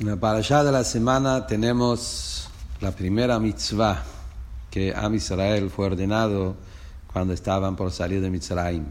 En 0.00 0.06
la 0.06 0.16
parashá 0.16 0.64
de 0.64 0.72
la 0.72 0.82
semana 0.82 1.46
tenemos 1.46 2.48
la 2.80 2.90
primera 2.90 3.38
mitzvah 3.38 4.02
que 4.70 4.94
Am 4.96 5.14
Israel 5.14 5.68
fue 5.68 5.84
ordenado 5.84 6.56
cuando 7.12 7.34
estaban 7.34 7.76
por 7.76 7.92
salir 7.92 8.22
de 8.22 8.30
Mitzrayim. 8.30 8.86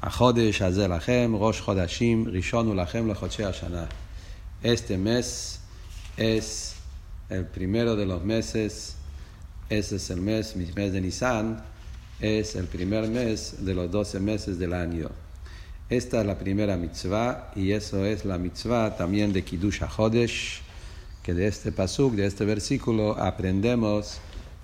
Achodesh 0.00 0.62
Hazel 0.62 0.88
Lachem, 0.88 1.38
Rosh 1.38 1.60
Chodashim, 1.60 2.24
Rishon 2.24 2.74
Lachem 2.74 3.06
Lechoche 3.06 3.44
Hashanah. 3.44 3.86
Este 4.62 4.96
mes 4.96 5.60
es 6.16 6.74
el 7.28 7.44
primero 7.44 7.94
de 7.94 8.06
los 8.06 8.24
meses, 8.24 8.96
ese 9.68 9.96
es 9.96 10.08
el 10.08 10.22
mes, 10.22 10.56
mi 10.56 10.64
mes 10.72 10.90
de 10.94 11.02
Nisan, 11.02 11.62
es 12.18 12.56
el 12.56 12.64
primer 12.64 13.10
mes 13.10 13.56
de 13.58 13.74
los 13.74 13.90
doce 13.90 14.18
meses 14.18 14.58
del 14.58 14.72
año. 14.72 15.10
Esta 15.90 16.20
es 16.20 16.26
la 16.26 16.38
primera 16.38 16.76
mitzvah 16.76 17.50
y 17.56 17.72
eso 17.72 18.04
es 18.04 18.24
la 18.24 18.38
mitzvah 18.38 18.96
también 18.96 19.32
de 19.32 19.42
Kiddush 19.42 19.82
HaChodesh, 19.82 20.60
que 21.20 21.34
de 21.34 21.48
este 21.48 21.72
pasuk, 21.72 22.14
de 22.14 22.26
este 22.26 22.44
versículo, 22.44 23.18
aprendemos 23.18 24.18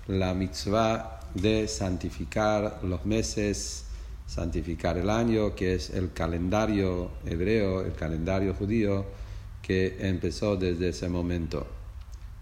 la 0.07 0.33
mitzvah 0.33 1.19
de 1.33 1.67
santificar 1.67 2.79
los 2.83 3.05
meses, 3.05 3.83
santificar 4.25 4.97
el 4.97 5.09
año, 5.09 5.53
que 5.53 5.75
es 5.75 5.89
el 5.89 6.13
calendario 6.13 7.11
hebreo, 7.25 7.81
el 7.81 7.91
calendario 7.91 8.53
judío, 8.53 9.03
que 9.61 9.97
empezó 9.99 10.55
desde 10.55 10.87
ese 10.87 11.09
momento. 11.09 11.67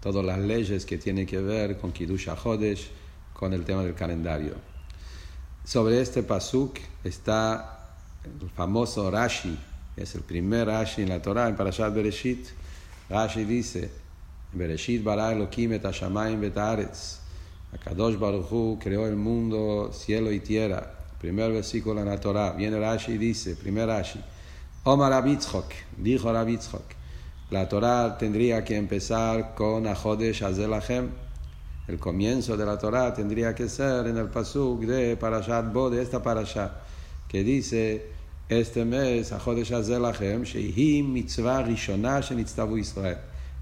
Todas 0.00 0.24
las 0.24 0.38
leyes 0.38 0.86
que 0.86 0.96
tienen 0.96 1.26
que 1.26 1.40
ver 1.40 1.76
con 1.76 1.90
Kiddush 1.90 2.28
HaChodesh, 2.28 2.88
con 3.32 3.52
el 3.52 3.64
tema 3.64 3.82
del 3.82 3.96
calendario. 3.96 4.54
Sobre 5.64 6.00
este 6.00 6.22
pasuk 6.22 6.78
está 7.02 7.75
el 8.40 8.50
famoso 8.50 9.10
Rashi, 9.10 9.56
es 9.96 10.14
el 10.14 10.22
primer 10.22 10.66
Rashi 10.66 11.02
en 11.02 11.08
la 11.08 11.22
Torah, 11.22 11.48
en 11.48 11.56
Parashat 11.56 11.94
Bereshit. 11.94 12.46
Rashi 13.08 13.44
dice, 13.44 13.90
Bereshit 14.52 15.02
bara 15.02 15.32
Elohim 15.32 15.72
et 15.72 15.82
hashamayim 15.82 16.42
et 16.44 16.56
haaretz. 16.56 17.18
Akadosh 17.72 18.18
Baruch 18.18 18.50
Hu 18.50 18.78
creó 18.78 19.06
el 19.06 19.16
mundo, 19.16 19.90
cielo 19.92 20.32
y 20.32 20.40
tierra. 20.40 20.92
Primer 21.20 21.52
versículo 21.52 22.00
en 22.00 22.08
la 22.08 22.20
Torah. 22.20 22.52
Viene 22.52 22.78
Rashi 22.78 23.12
y 23.12 23.18
dice, 23.18 23.56
primer 23.56 23.88
Rashi, 23.88 24.20
Omar 24.84 25.12
Abitzchok, 25.12 25.72
dijo 25.96 26.28
Abitzchok, 26.28 26.84
la 27.50 27.68
Torah 27.68 28.16
tendría 28.18 28.64
que 28.64 28.76
empezar 28.76 29.54
con 29.54 29.86
Ajodesh 29.86 30.42
Azelachem. 30.42 31.10
El 31.88 31.98
comienzo 31.98 32.56
de 32.56 32.66
la 32.66 32.78
Torah 32.78 33.14
tendría 33.14 33.54
que 33.54 33.68
ser 33.68 34.06
en 34.08 34.16
el 34.16 34.28
pasuk 34.28 34.80
de 34.80 35.16
Parashat 35.16 35.72
Bo, 35.72 35.88
de 35.88 36.02
esta 36.02 36.22
Parashat, 36.22 36.72
que 37.28 37.44
dice, 37.44 38.10
este 38.49 38.83
mes, 38.83 39.31
החודש 39.31 39.71
הזה 39.71 39.99
לכם, 39.99 40.41
שהיא 40.43 41.03
מצווה 41.07 41.59
ראשונה 41.59 42.21
שנצטוו 42.21 42.77
ישראל. 42.77 43.15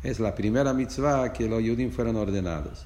Es 0.04 0.20
la 0.20 0.34
primera 0.34 0.74
mitzvah 0.74 1.34
que 1.34 1.48
los 1.50 1.62
judíos 1.62 1.94
fueron 1.94 2.16
ordenados. 2.16 2.86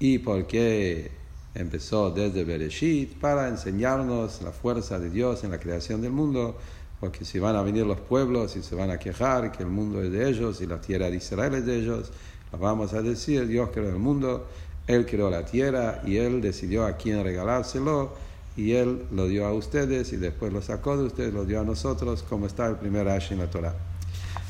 ¿Y 0.00 0.18
por 0.18 0.46
qué 0.46 1.10
empezó 1.54 2.10
desde 2.10 2.42
Bereshit? 2.42 3.20
Para 3.20 3.48
enseñarnos 3.48 4.40
la 4.42 4.50
fuerza 4.50 4.98
de 4.98 5.10
Dios 5.10 5.44
en 5.44 5.50
la 5.50 5.60
creación 5.60 6.00
del 6.00 6.12
mundo, 6.12 6.56
porque 7.00 7.24
si 7.26 7.38
van 7.38 7.54
a 7.54 7.62
venir 7.62 7.84
los 7.84 8.00
pueblos 8.00 8.56
y 8.56 8.62
se 8.62 8.74
van 8.74 8.90
a 8.90 8.98
quejar 8.98 9.52
que 9.52 9.62
el 9.62 9.68
mundo 9.68 10.02
es 10.02 10.10
de 10.10 10.26
ellos 10.26 10.62
y 10.62 10.66
la 10.66 10.80
tierra 10.80 11.10
de 11.10 11.16
Israel 11.16 11.54
es 11.54 11.66
de 11.66 11.76
ellos, 11.76 12.10
lo 12.50 12.58
vamos 12.58 12.94
a 12.94 13.02
decir, 13.02 13.46
Dios 13.46 13.68
creó 13.72 13.90
el 13.90 13.98
mundo, 13.98 14.46
Él 14.86 15.04
creó 15.04 15.28
la 15.28 15.44
tierra 15.44 16.00
y 16.06 16.16
Él 16.16 16.40
decidió 16.40 16.86
a 16.86 16.96
quién 16.96 17.22
regalárselo 17.22 18.14
y 18.59 18.73
Él 18.73 19.05
lo 19.13 19.29
dio 19.29 19.45
a 19.45 19.53
ustedes 19.53 20.11
y 20.11 20.17
después 20.17 20.51
lo 20.51 20.61
sacó 20.61 20.97
de 20.97 21.05
ustedes, 21.05 21.33
lo 21.33 21.45
dio 21.45 21.61
a 21.61 21.63
nosotros, 21.63 22.23
como 22.23 22.45
está 22.45 22.67
el 22.67 22.75
primer 22.75 23.07
Ash 23.07 23.31
en 23.31 23.39
la 23.39 23.49
Torah. 23.49 23.73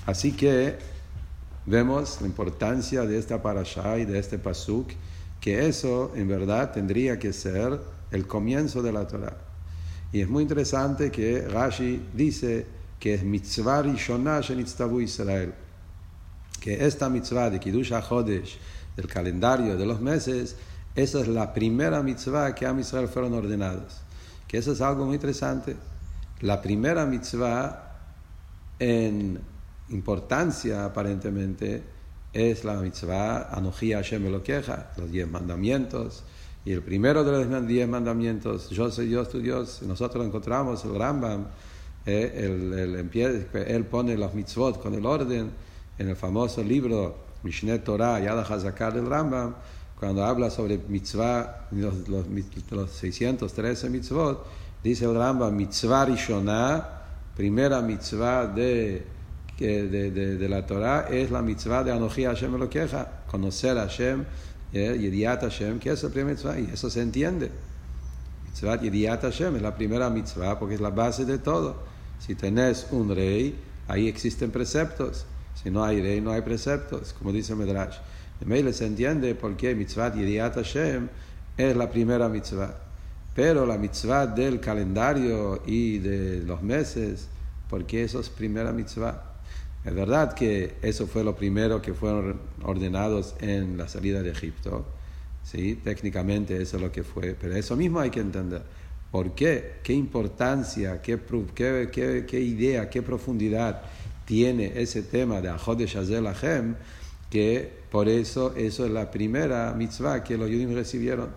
Así 0.07 0.31
que 0.31 0.77
vemos 1.67 2.17
la 2.19 2.25
importancia 2.25 3.05
de 3.05 3.19
esta 3.19 3.39
parashá 3.39 3.99
y 3.99 4.05
de 4.05 4.17
este 4.17 4.39
pasuk, 4.39 4.89
que 5.39 5.67
eso 5.67 6.11
en 6.15 6.27
verdad 6.27 6.71
tendría 6.71 7.19
que 7.19 7.31
ser 7.31 7.79
el 8.09 8.25
comienzo 8.25 8.81
de 8.81 8.91
la 8.91 9.05
Torah. 9.05 9.37
Y 10.11 10.21
es 10.21 10.27
muy 10.27 10.41
interesante 10.41 11.11
que 11.11 11.47
Rashi 11.47 12.01
dice 12.11 12.65
que 12.99 13.13
es 13.13 13.23
mitzvah 13.23 13.83
rishonah 13.83 14.41
shenitztavu 14.41 15.01
Israel, 15.01 15.53
que 16.59 16.83
esta 16.83 17.09
mitzvah 17.09 17.51
de 17.51 17.59
Kiddush 17.59 17.93
HaChodesh, 17.93 18.57
del 18.95 19.05
calendario 19.05 19.77
de 19.77 19.85
los 19.85 20.01
meses, 20.01 20.55
esa 20.95 21.21
es 21.21 21.27
la 21.27 21.53
primera 21.53 22.01
mitzvah 22.01 22.53
que 22.55 22.65
a 22.65 22.79
Israel 22.79 23.07
fueron 23.07 23.33
ordenados. 23.33 24.01
Que 24.47 24.57
eso 24.57 24.71
es 24.71 24.81
algo 24.81 25.05
muy 25.05 25.15
interesante. 25.15 25.75
La 26.41 26.61
primera 26.61 27.05
mitzvah 27.05 27.97
en 28.79 29.39
importancia 29.89 30.85
aparentemente 30.85 31.83
es 32.33 32.63
la 32.63 32.75
mitzvah 32.75 33.49
Anoji 33.51 33.93
Hashem 33.93 34.25
Elokeja, 34.25 34.91
los 34.97 35.11
diez 35.11 35.29
mandamientos. 35.29 36.23
Y 36.65 36.71
el 36.71 36.81
primero 36.81 37.23
de 37.23 37.45
los 37.45 37.67
diez 37.67 37.87
mandamientos, 37.87 38.69
yo 38.69 38.91
soy 38.91 39.07
Dios 39.07 39.29
tu 39.29 39.39
Dios, 39.39 39.81
nosotros 39.83 40.25
encontramos, 40.25 40.83
el 40.85 40.95
Rambam, 40.95 41.45
eh, 42.05 43.05
él 43.67 43.85
pone 43.85 44.17
los 44.17 44.33
mitzvot 44.33 44.81
con 44.81 44.93
el 44.93 45.05
orden 45.05 45.51
en 45.97 46.09
el 46.09 46.15
famoso 46.15 46.63
libro 46.63 47.17
Mishneh 47.43 47.79
Torah, 47.79 48.19
Yad 48.19 48.39
HaZakar 48.39 48.93
del 48.93 49.05
Rambam, 49.05 49.55
cuando 49.99 50.23
habla 50.23 50.49
sobre 50.49 50.77
mitzvah, 50.77 51.67
los, 51.71 52.07
los, 52.07 52.25
los 52.71 52.89
613 52.89 53.89
mitzvot, 53.89 54.45
dice 54.81 55.03
el 55.03 55.13
Rambam, 55.13 55.53
mitzvah 55.53 56.05
rishonah, 56.05 56.87
primera 57.35 57.81
mitzvah 57.81 58.47
de, 58.47 59.05
de, 59.57 60.11
de, 60.37 60.49
la 60.49 60.65
Torah, 60.65 61.07
es 61.09 61.29
la 61.31 61.41
mitzvah 61.41 61.83
de 61.83 61.91
Anoji 61.91 62.23
Hashem 62.23 62.55
Elokeja, 62.55 63.25
conocer 63.27 63.77
a 63.77 63.81
Hashem, 63.81 64.23
eh, 64.71 64.97
Yediat 64.97 65.41
Hashem, 65.41 65.79
que 65.79 65.91
es 65.91 66.01
la 66.01 66.09
primera 66.09 66.31
mitzvah, 66.33 66.57
y 66.57 66.69
eso 66.73 66.89
se 66.89 67.01
entiende. 67.01 67.51
Mitzvah 68.45 68.79
Yediat 68.79 69.21
Hashem 69.21 69.57
es 69.57 69.61
la 69.61 69.75
primera 69.75 70.09
mitzvah 70.09 70.57
porque 70.57 70.75
es 70.75 70.81
la 70.81 70.91
base 70.91 71.25
de 71.25 71.39
todo. 71.39 71.75
Si 72.19 72.35
tenés 72.35 72.87
un 72.91 73.13
rey, 73.13 73.59
ahí 73.89 74.07
existen 74.07 74.49
preceptos. 74.49 75.25
Si 75.61 75.69
no 75.69 75.83
hay 75.83 76.01
rey, 76.01 76.21
no 76.21 76.31
hay 76.31 76.41
preceptos, 76.41 77.13
como 77.13 77.33
dice 77.33 77.53
Medrash. 77.53 77.97
De 78.39 78.45
Meile 78.45 78.73
se 78.73 78.85
entiende 78.85 79.35
por 79.35 79.57
qué 79.57 79.75
mitzvah 79.75 80.13
Yediat 80.13 80.55
Hashem 80.55 81.09
es 81.57 81.75
la 81.75 81.89
primera 81.89 82.29
mitzvah. 82.29 82.73
Pero 83.35 83.65
la 83.65 83.77
mitzvah 83.77 84.27
del 84.27 84.59
calendario 84.59 85.61
y 85.65 85.99
de 85.99 86.43
los 86.43 86.61
meses, 86.61 87.27
porque 87.69 88.03
eso 88.03 88.19
es 88.19 88.29
primera 88.29 88.71
mitzvah. 88.71 89.29
Es 89.83 89.93
verdad 89.93 90.33
que 90.33 90.75
eso 90.81 91.07
fue 91.07 91.23
lo 91.23 91.35
primero 91.35 91.81
que 91.81 91.93
fueron 91.93 92.39
ordenados 92.63 93.35
en 93.39 93.77
la 93.77 93.87
salida 93.87 94.21
de 94.21 94.31
Egipto. 94.31 94.85
¿sí? 95.43 95.75
Técnicamente 95.83 96.61
eso 96.61 96.77
es 96.77 96.83
lo 96.83 96.91
que 96.91 97.03
fue, 97.03 97.35
pero 97.39 97.55
eso 97.55 97.75
mismo 97.75 97.99
hay 97.99 98.09
que 98.09 98.19
entender. 98.19 98.61
¿Por 99.11 99.33
qué? 99.33 99.79
¿Qué 99.83 99.93
importancia, 99.93 101.01
qué, 101.01 101.19
qué, 101.55 101.89
qué, 101.91 102.25
qué 102.27 102.39
idea, 102.39 102.89
qué 102.89 103.01
profundidad 103.01 103.81
tiene 104.25 104.79
ese 104.79 105.01
tema 105.01 105.41
de 105.41 105.49
Ajodesh 105.49 105.97
Azel 105.97 106.25
Hashem? 106.25 106.75
Que 107.29 107.79
por 107.91 108.07
eso 108.07 108.53
eso 108.55 108.85
es 108.85 108.91
la 108.91 109.09
primera 109.09 109.73
mitzvah 109.73 110.23
que 110.23 110.37
los 110.37 110.47
judíos 110.47 110.73
recibieron. 110.73 111.29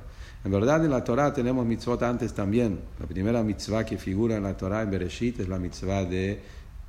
En 0.45 0.51
verdad 0.51 0.85
en 0.85 0.91
la 0.91 1.05
Torah 1.05 1.33
tenemos 1.33 1.65
mitzvot 1.65 2.03
antes 2.03 2.33
también. 2.35 2.81
La 2.99 3.07
primera 3.07 3.43
mitzvah 3.43 3.85
que 3.85 3.97
figura 3.97 4.37
en 4.37 4.43
la 4.43 4.57
Torah 4.57 4.83
en 4.83 4.91
Bereshit 4.91 5.41
es 5.41 5.49
la 5.49 5.59
mitzvah 5.59 6.05
de 6.05 6.41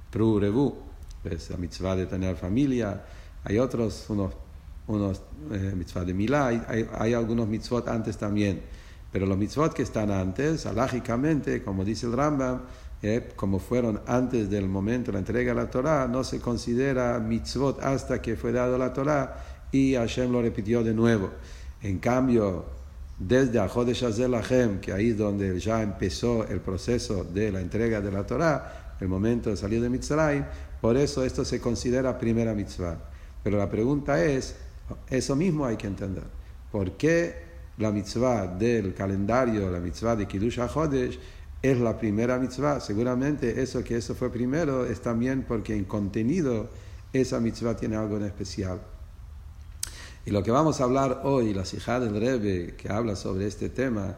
Pru 0.09 0.39
Rebu, 0.39 0.73
es 1.23 1.49
la 1.51 1.57
mitzvah 1.57 1.95
de 1.95 2.07
tener 2.07 2.35
familia. 2.35 3.03
Hay 3.43 3.59
otros, 3.59 4.05
unos, 4.09 4.33
unos 4.87 5.21
eh, 5.51 5.75
de 6.05 6.13
Milá, 6.13 6.47
hay, 6.47 6.87
hay, 6.97 7.13
algunos 7.13 7.47
mitzvot 7.47 7.87
antes 7.89 8.17
también. 8.17 8.61
Pero 9.11 9.27
los 9.27 9.37
mitzvot 9.37 9.73
que 9.73 9.83
están 9.83 10.09
antes, 10.09 10.65
alágicamente, 10.65 11.61
como 11.61 11.85
dice 11.85 12.07
el 12.07 12.13
Rambam, 12.13 12.61
eh, 13.03 13.31
como 13.35 13.59
fueron 13.59 13.99
antes 14.07 14.49
del 14.49 14.69
momento 14.69 15.11
de 15.11 15.13
la 15.13 15.19
entrega 15.19 15.53
de 15.53 15.61
la 15.61 15.69
Torah, 15.69 16.07
no 16.07 16.23
se 16.23 16.39
considera 16.39 17.19
mitzvot 17.19 17.83
hasta 17.83 18.21
que 18.21 18.37
fue 18.37 18.53
dado 18.53 18.77
la 18.77 18.93
Torah 18.93 19.43
y 19.73 19.95
Hashem 19.95 20.31
lo 20.31 20.41
repitió 20.41 20.83
de 20.83 20.93
nuevo. 20.93 21.29
En 21.81 21.99
cambio, 21.99 22.63
desde 23.19 23.59
Ajodesh 23.59 24.05
Hashem, 24.05 24.79
que 24.79 24.93
ahí 24.93 25.09
es 25.09 25.17
donde 25.17 25.59
ya 25.59 25.83
empezó 25.83 26.47
el 26.47 26.61
proceso 26.61 27.25
de 27.25 27.51
la 27.51 27.59
entrega 27.59 27.99
de 27.99 28.11
la 28.11 28.25
Torah, 28.25 28.95
el 29.01 29.09
momento 29.09 29.49
de 29.49 29.57
salir 29.57 29.81
de 29.81 29.89
Mitzrayim, 29.89 30.45
por 30.79 30.95
eso 30.95 31.25
esto 31.25 31.43
se 31.43 31.59
considera 31.59 32.17
primera 32.17 32.53
mitzvah. 32.53 32.97
Pero 33.43 33.57
la 33.57 33.69
pregunta 33.69 34.23
es, 34.23 34.55
eso 35.09 35.35
mismo 35.35 35.65
hay 35.65 35.75
que 35.75 35.87
entender. 35.87 36.23
¿Por 36.71 36.93
qué 36.93 37.35
la 37.79 37.91
mitzvah 37.91 38.47
del 38.47 38.93
calendario, 38.93 39.69
la 39.69 39.79
mitzvah 39.79 40.15
de 40.15 40.25
Kiddush 40.25 40.59
HaChodesh, 40.59 41.19
es 41.63 41.79
la 41.79 41.97
primera 41.97 42.37
mitzvah. 42.37 42.79
Seguramente 42.81 43.63
eso 43.63 43.83
que 43.83 43.95
eso 43.95 44.13
fue 44.13 44.29
primero 44.29 44.85
es 44.85 45.01
también 45.01 45.45
porque 45.47 45.73
en 45.73 45.85
contenido 45.85 46.69
esa 47.13 47.39
mitzvah 47.39 47.75
tiene 47.75 47.95
algo 47.95 48.17
en 48.17 48.25
especial. 48.25 48.81
Y 50.25 50.31
lo 50.31 50.43
que 50.43 50.51
vamos 50.51 50.79
a 50.79 50.83
hablar 50.83 51.21
hoy, 51.23 51.53
la 51.53 51.65
Sijá 51.65 51.99
del 51.99 52.19
Rebbe, 52.19 52.75
que 52.75 52.89
habla 52.91 53.15
sobre 53.15 53.47
este 53.47 53.69
tema, 53.69 54.15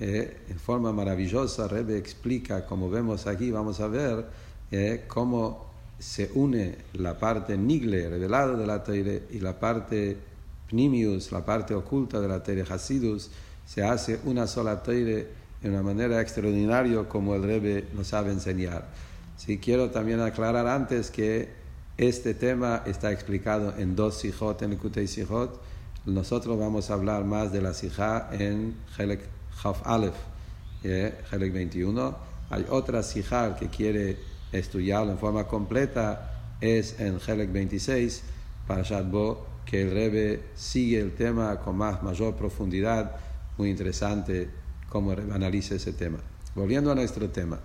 eh, 0.00 0.38
en 0.48 0.58
forma 0.58 0.92
maravillosa, 0.92 1.68
Rebbe 1.68 1.96
explica, 1.98 2.66
como 2.66 2.90
vemos 2.90 3.26
aquí, 3.26 3.50
vamos 3.50 3.80
a 3.80 3.88
ver 3.88 4.26
eh, 4.70 5.04
cómo 5.06 5.66
se 5.98 6.30
une 6.34 6.76
la 6.94 7.18
parte 7.18 7.56
nigle, 7.56 8.08
revelada 8.08 8.56
de 8.56 8.66
la 8.66 8.82
Teire, 8.82 9.24
y 9.30 9.40
la 9.40 9.58
parte 9.58 10.16
pnimius, 10.68 11.32
la 11.32 11.44
parte 11.44 11.74
oculta 11.74 12.20
de 12.20 12.28
la 12.28 12.42
Teire 12.42 12.64
Hasidus, 12.68 13.30
se 13.66 13.82
hace 13.82 14.20
una 14.24 14.46
sola 14.46 14.82
Teire 14.82 15.45
de 15.66 15.72
una 15.72 15.82
manera 15.82 16.20
extraordinaria 16.20 17.02
como 17.08 17.34
el 17.34 17.42
Rebbe 17.42 17.88
nos 17.94 18.08
sabe 18.08 18.30
enseñar. 18.30 18.86
Sí, 19.36 19.58
quiero 19.58 19.90
también 19.90 20.20
aclarar 20.20 20.66
antes 20.66 21.10
que 21.10 21.48
este 21.98 22.34
tema 22.34 22.82
está 22.86 23.10
explicado 23.12 23.74
en 23.76 23.96
dos 23.96 24.18
sijot, 24.18 24.62
en 24.62 24.72
el 24.72 25.08
Sijot. 25.08 25.60
Nosotros 26.04 26.58
vamos 26.58 26.90
a 26.90 26.94
hablar 26.94 27.24
más 27.24 27.52
de 27.52 27.60
la 27.60 27.74
sijá 27.74 28.28
en 28.32 28.76
Helek 28.96 29.20
Chaf 29.60 29.84
Aleph, 29.84 30.14
eh, 30.84 31.18
Helek 31.32 31.52
21. 31.52 32.16
Hay 32.50 32.64
otra 32.70 33.02
sijá 33.02 33.56
que 33.56 33.68
quiere 33.68 34.18
estudiarlo 34.52 35.10
en 35.12 35.18
forma 35.18 35.48
completa, 35.48 36.54
es 36.60 37.00
en 37.00 37.18
Helek 37.26 37.50
26, 37.52 38.22
para 38.68 39.02
Bo, 39.02 39.46
que 39.64 39.82
el 39.82 39.90
Rebbe 39.90 40.44
sigue 40.54 41.00
el 41.00 41.14
tema 41.14 41.58
con 41.58 41.76
más 41.76 42.02
mayor 42.04 42.36
profundidad, 42.36 43.16
muy 43.58 43.70
interesante 43.70 44.65
cómo 44.88 45.12
analiza 45.12 45.74
ese 45.74 45.92
tema. 45.92 46.18
Volviendo 46.54 46.90
a 46.90 46.94
nuestro 46.94 47.28
tema. 47.28 47.58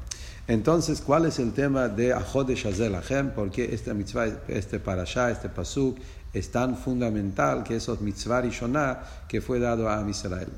Entonces, 0.48 1.02
¿cuál 1.02 1.26
es 1.26 1.40
el 1.40 1.54
tema 1.54 1.88
de 1.88 2.14
Ajode 2.14 2.56
Shazel 2.56 2.96
Achem? 2.96 3.32
¿Por 3.32 3.52
qué 3.52 3.74
este 3.74 3.94
mitzvah, 3.94 4.28
este 4.48 4.80
parashá, 4.80 5.32
este 5.32 5.50
pasuk 5.50 5.98
es 6.34 6.52
tan 6.52 6.76
fundamental 6.76 7.64
que 7.64 7.76
esos 7.76 8.02
mitzvah 8.02 8.42
Shonah 8.42 9.04
que 9.28 9.40
fue 9.40 9.60
dado 9.60 9.90
a 9.90 10.04
Israel? 10.10 10.50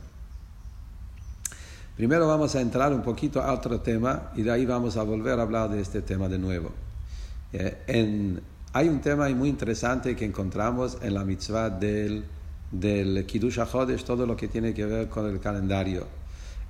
Primero 1.95 2.27
vamos 2.27 2.56
a 2.56 2.62
entrar 2.62 2.92
un 2.92 3.04
poquito 3.04 3.42
a 3.42 3.54
otro 3.54 3.81
tema 3.81 4.31
y 4.36 4.42
de 4.42 4.51
ahí 4.51 4.66
vamos 4.66 4.98
a 4.98 5.04
volver 5.04 5.38
a 5.38 5.44
hablar 5.44 5.69
de 5.69 5.80
este 5.80 6.01
tema 6.01 6.27
de 6.27 6.39
nuevo. 6.39 6.71
Eh, 7.51 8.42
hay 8.74 8.89
un 8.89 9.00
tema 9.00 9.30
muy 9.30 9.50
interesante 9.50 10.16
que 10.16 10.25
encontramos 10.25 10.98
en 11.04 11.13
la 11.13 11.24
mitzvah 11.24 11.69
del, 11.69 12.25
del 12.71 13.24
Kiddush 13.27 13.59
HaChodesh, 13.59 14.04
todo 14.04 14.25
lo 14.25 14.36
que 14.36 14.48
tiene 14.48 14.74
que 14.74 14.86
ver 14.86 15.07
con 15.07 15.30
el 15.30 15.39
calendario. 15.39 16.23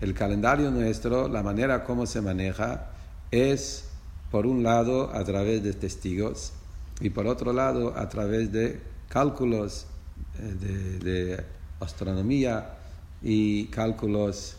El 0.03 0.13
calendario 0.13 0.69
nuestro, 0.69 1.29
la 1.29 1.41
manera 1.41 1.85
como 1.85 2.05
se 2.05 2.19
maneja, 2.19 2.87
es 3.31 3.85
por 4.31 4.45
un 4.45 4.61
lado 4.61 5.09
a 5.15 5.23
través 5.23 5.63
de 5.63 5.71
testigos 5.71 6.51
y 6.99 7.09
por 7.09 7.25
otro 7.25 7.53
lado 7.53 7.97
a 7.97 8.09
través 8.09 8.51
de 8.51 8.81
cálculos 9.07 9.85
eh, 10.39 10.99
de 11.01 11.43
astronomía 11.79 12.71
y 13.21 13.67
cálculos 13.67 14.57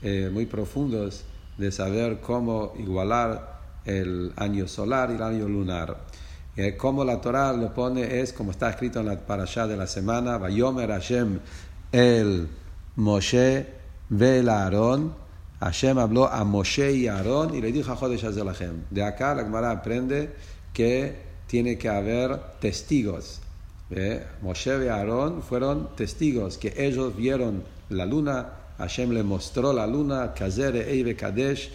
eh, 0.00 0.30
muy 0.32 0.46
profundos 0.46 1.24
de 1.58 1.70
saber 1.70 2.22
cómo 2.22 2.72
igualar 2.78 3.60
el 3.84 4.32
año 4.36 4.66
solar 4.66 5.10
y 5.10 5.16
el 5.16 5.22
año 5.22 5.46
lunar. 5.46 6.06
Eh, 6.56 6.74
como 6.74 7.04
la 7.04 7.20
Torah 7.20 7.52
lo 7.52 7.74
pone 7.74 8.20
es 8.22 8.32
como 8.32 8.50
está 8.50 8.70
escrito 8.70 9.00
en 9.00 9.06
la 9.08 9.18
parashá 9.18 9.66
de 9.66 9.76
la 9.76 9.86
semana, 9.86 10.38
Vayomer 10.38 10.88
Hashem 10.88 11.38
el 11.92 12.48
Moshe 12.96 13.75
el 14.10 14.48
Aarón, 14.48 15.14
Hashem 15.60 15.98
habló 15.98 16.26
a 16.26 16.44
Moshe 16.44 16.92
y 16.92 17.06
a 17.08 17.16
Aarón 17.16 17.54
y 17.54 17.60
le 17.60 17.72
dijo 17.72 17.92
a 17.92 17.96
Jodesh 17.96 18.22
Hashem. 18.22 18.84
De 18.90 19.02
acá 19.02 19.34
la 19.34 19.42
Gemara 19.42 19.70
aprende 19.70 20.34
que 20.72 21.16
tiene 21.46 21.78
que 21.78 21.88
haber 21.88 22.38
testigos. 22.60 23.40
¿Eh? 23.90 24.26
Moshe 24.42 24.84
y 24.84 24.88
Aarón 24.88 25.42
fueron 25.42 25.94
testigos 25.96 26.58
que 26.58 26.74
ellos 26.76 27.16
vieron 27.16 27.64
la 27.88 28.04
luna 28.04 28.52
Hashem 28.78 29.10
le 29.10 29.22
mostró 29.22 29.72
la 29.72 29.86
luna, 29.86 30.34
Kazere 30.34 30.90
Eive 30.90 31.16
Kadesh, 31.16 31.70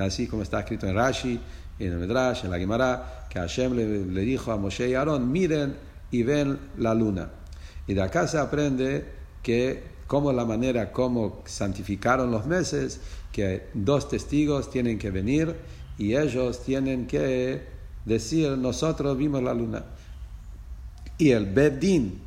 así 0.00 0.26
como 0.26 0.42
está 0.42 0.60
escrito 0.60 0.86
en 0.86 0.94
Rashi, 0.94 1.40
en 1.78 1.92
el 1.92 1.98
Medrash, 1.98 2.44
en 2.44 2.50
la 2.50 2.58
Gemara, 2.58 3.26
que 3.28 3.38
Hashem 3.38 3.74
le, 3.74 4.20
dijo 4.22 4.52
a 4.52 4.56
Moshe 4.56 4.88
y 4.88 4.94
Aarón, 4.94 5.30
miren 5.30 5.76
y 6.10 6.22
ven 6.22 6.58
la 6.78 6.94
luna. 6.94 7.28
Y 7.86 7.94
de 7.94 8.02
acá 8.02 8.26
se 8.26 8.38
aprende 8.38 9.04
que 9.42 9.82
como 10.06 10.32
la 10.32 10.44
manera 10.44 10.92
como 10.92 11.42
santificaron 11.44 12.30
los 12.30 12.46
meses, 12.46 13.00
que 13.32 13.68
dos 13.74 14.08
testigos 14.08 14.70
tienen 14.70 14.98
que 14.98 15.10
venir 15.10 15.54
y 15.98 16.14
ellos 16.14 16.62
tienen 16.62 17.06
que 17.06 17.62
decir, 18.04 18.50
nosotros 18.56 19.16
vimos 19.16 19.42
la 19.42 19.54
luna. 19.54 19.84
Y 21.18 21.30
el 21.30 21.46
Bedín, 21.46 22.20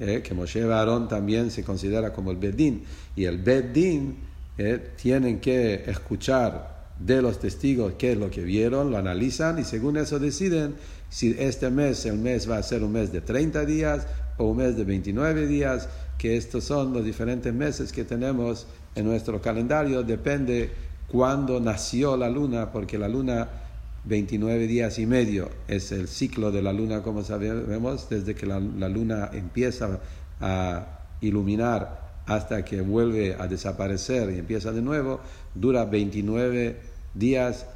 eh, 0.00 0.22
que 0.22 0.34
Moshe 0.34 0.62
Aarón 0.62 1.08
también 1.08 1.50
se 1.50 1.62
considera 1.62 2.12
como 2.12 2.30
el 2.30 2.38
Bedín, 2.38 2.84
y 3.14 3.24
el 3.24 3.38
Bedín 3.38 4.16
eh, 4.58 4.92
tienen 4.96 5.40
que 5.40 5.84
escuchar 5.86 6.72
de 6.98 7.22
los 7.22 7.38
testigos 7.38 7.94
qué 7.98 8.12
es 8.12 8.18
lo 8.18 8.30
que 8.30 8.42
vieron, 8.42 8.90
lo 8.90 8.98
analizan 8.98 9.58
y 9.58 9.64
según 9.64 9.96
eso 9.96 10.18
deciden 10.18 10.74
si 11.08 11.36
este 11.38 11.70
mes, 11.70 12.06
el 12.06 12.18
mes 12.18 12.48
va 12.48 12.58
a 12.58 12.62
ser 12.62 12.82
un 12.82 12.92
mes 12.92 13.12
de 13.12 13.20
30 13.20 13.64
días 13.66 14.06
o 14.38 14.44
un 14.44 14.58
mes 14.58 14.76
de 14.76 14.84
29 14.84 15.46
días, 15.46 15.88
que 16.22 16.36
estos 16.36 16.62
son 16.62 16.92
los 16.92 17.04
diferentes 17.04 17.52
meses 17.52 17.90
que 17.90 18.04
tenemos 18.04 18.68
en 18.94 19.06
nuestro 19.06 19.42
calendario, 19.42 20.04
depende 20.04 20.70
cuándo 21.08 21.58
nació 21.58 22.16
la 22.16 22.30
luna, 22.30 22.70
porque 22.70 22.96
la 22.96 23.08
luna 23.08 23.48
29 24.04 24.68
días 24.68 25.00
y 25.00 25.06
medio 25.06 25.50
es 25.66 25.90
el 25.90 26.06
ciclo 26.06 26.52
de 26.52 26.62
la 26.62 26.72
luna, 26.72 27.02
como 27.02 27.24
sabemos, 27.24 28.08
desde 28.08 28.36
que 28.36 28.46
la, 28.46 28.60
luna 28.60 29.30
empieza 29.32 29.98
a 30.40 31.00
iluminar 31.20 32.22
hasta 32.26 32.64
que 32.64 32.82
vuelve 32.82 33.34
a 33.36 33.48
desaparecer 33.48 34.30
y 34.30 34.38
empieza 34.38 34.70
de 34.70 34.80
nuevo, 34.80 35.18
dura 35.56 35.86
29 35.86 36.76
días 37.14 37.66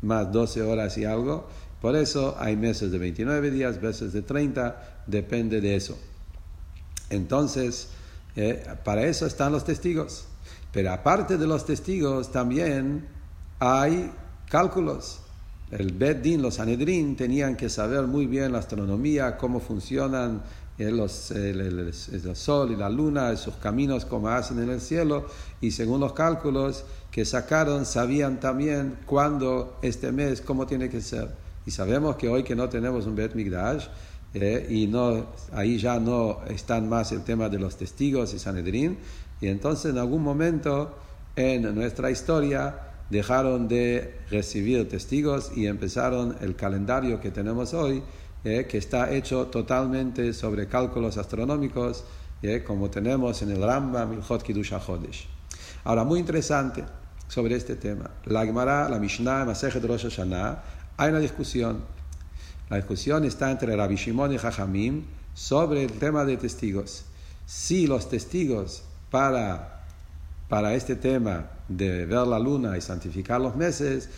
más 0.00 0.32
12 0.32 0.62
horas 0.62 0.96
y 0.96 1.04
algo. 1.04 1.46
Por 1.82 1.96
eso 1.96 2.34
hay 2.38 2.56
meses 2.56 2.92
de 2.92 2.98
29 2.98 3.50
días, 3.50 3.82
meses 3.82 4.14
de 4.14 4.22
30, 4.22 5.02
depende 5.06 5.60
de 5.60 5.76
eso. 5.76 5.98
Entonces, 7.10 7.88
eh, 8.36 8.64
para 8.84 9.04
eso 9.04 9.26
están 9.26 9.52
los 9.52 9.64
testigos. 9.64 10.24
Pero 10.72 10.92
aparte 10.92 11.36
de 11.36 11.46
los 11.46 11.66
testigos, 11.66 12.32
también 12.32 13.06
hay 13.58 14.10
cálculos 14.48 15.20
el 15.70 15.92
Beddin, 15.92 16.42
los 16.42 16.54
Sanedrin, 16.54 17.16
tenían 17.16 17.56
que 17.56 17.68
saber 17.68 18.06
muy 18.06 18.26
bien 18.26 18.52
la 18.52 18.58
astronomía, 18.58 19.36
cómo 19.36 19.60
funcionan 19.60 20.42
eh, 20.78 20.88
el, 20.88 22.36
sol 22.36 22.72
y 22.72 22.76
la 22.76 22.88
luna, 22.88 23.36
sus 23.36 23.54
caminos, 23.56 24.04
cómo 24.04 24.28
hacen 24.28 24.60
en 24.60 24.70
el 24.70 24.80
cielo, 24.80 25.26
y 25.60 25.70
según 25.70 26.00
los 26.00 26.12
cálculos 26.12 26.84
que 27.12 27.24
sacaron, 27.24 27.86
sabían 27.86 28.40
también 28.40 28.98
cuándo 29.06 29.78
este 29.82 30.10
mes, 30.10 30.40
cómo 30.40 30.66
tiene 30.66 30.88
que 30.88 31.00
ser. 31.00 31.28
Y 31.66 31.70
sabemos 31.70 32.16
que 32.16 32.28
hoy 32.28 32.42
que 32.42 32.56
no 32.56 32.68
tenemos 32.68 33.06
un 33.06 33.14
Bet 33.14 33.34
Migdash, 33.34 33.86
eh, 34.34 34.66
y 34.70 34.86
no, 34.86 35.26
ahí 35.52 35.78
ya 35.78 35.98
no 35.98 36.40
están 36.48 36.88
más 36.88 37.12
el 37.12 37.22
tema 37.22 37.48
de 37.48 37.58
los 37.58 37.76
testigos 37.76 38.34
y 38.34 38.38
Sanedrin, 38.38 38.98
y 39.40 39.48
entonces 39.48 39.92
en 39.92 39.98
algún 39.98 40.22
momento 40.22 40.94
en 41.36 41.74
nuestra 41.74 42.10
historia, 42.10 42.74
dejaron 43.08 43.66
de 43.66 44.20
recibir 44.30 44.88
testigos 44.88 45.52
y 45.56 45.66
empezaron 45.66 46.36
el 46.40 46.54
calendario 46.54 47.20
que 47.20 47.30
tenemos 47.30 47.74
hoy, 47.74 48.02
eh, 48.44 48.66
que 48.68 48.78
está 48.78 49.12
hecho 49.12 49.46
totalmente 49.48 50.32
sobre 50.32 50.66
cálculos 50.68 51.18
astronómicos, 51.18 52.04
eh, 52.42 52.62
como 52.66 52.88
tenemos 52.88 53.42
en 53.42 53.50
el 53.50 53.62
Rambam, 53.62 54.12
el 54.12 54.22
Hot 54.22 54.42
Kiddush 54.42 54.72
HaChodesh. 54.72 55.26
Ahora, 55.84 56.04
muy 56.04 56.20
interesante 56.20 56.84
sobre 57.28 57.56
este 57.56 57.76
tema. 57.76 58.10
La 58.24 58.44
Gemara, 58.44 58.88
la 58.88 58.98
Mishnah, 58.98 59.44
Masejet 59.44 59.84
Rosh 59.84 60.04
Hashanah, 60.04 60.62
hay 60.96 61.10
una 61.10 61.18
discusión. 61.18 61.99
La 62.70 62.76
discusión 62.76 63.24
está 63.24 63.50
entre 63.50 63.74
Rabbi 63.74 63.96
Shimon 63.96 64.32
y 64.32 64.38
Jajamim 64.38 65.02
sobre 65.34 65.82
el 65.82 65.92
tema 65.92 66.24
de 66.24 66.36
testigos. 66.36 67.04
Si 67.44 67.88
los 67.88 68.08
testigos 68.08 68.84
para, 69.10 69.84
para 70.48 70.74
este 70.74 70.94
tema 70.94 71.50
de 71.68 72.06
ver 72.06 72.28
la 72.28 72.38
luna 72.38 72.78
y 72.78 72.80
santificar 72.80 73.40
los 73.40 73.56
meses, 73.56 74.08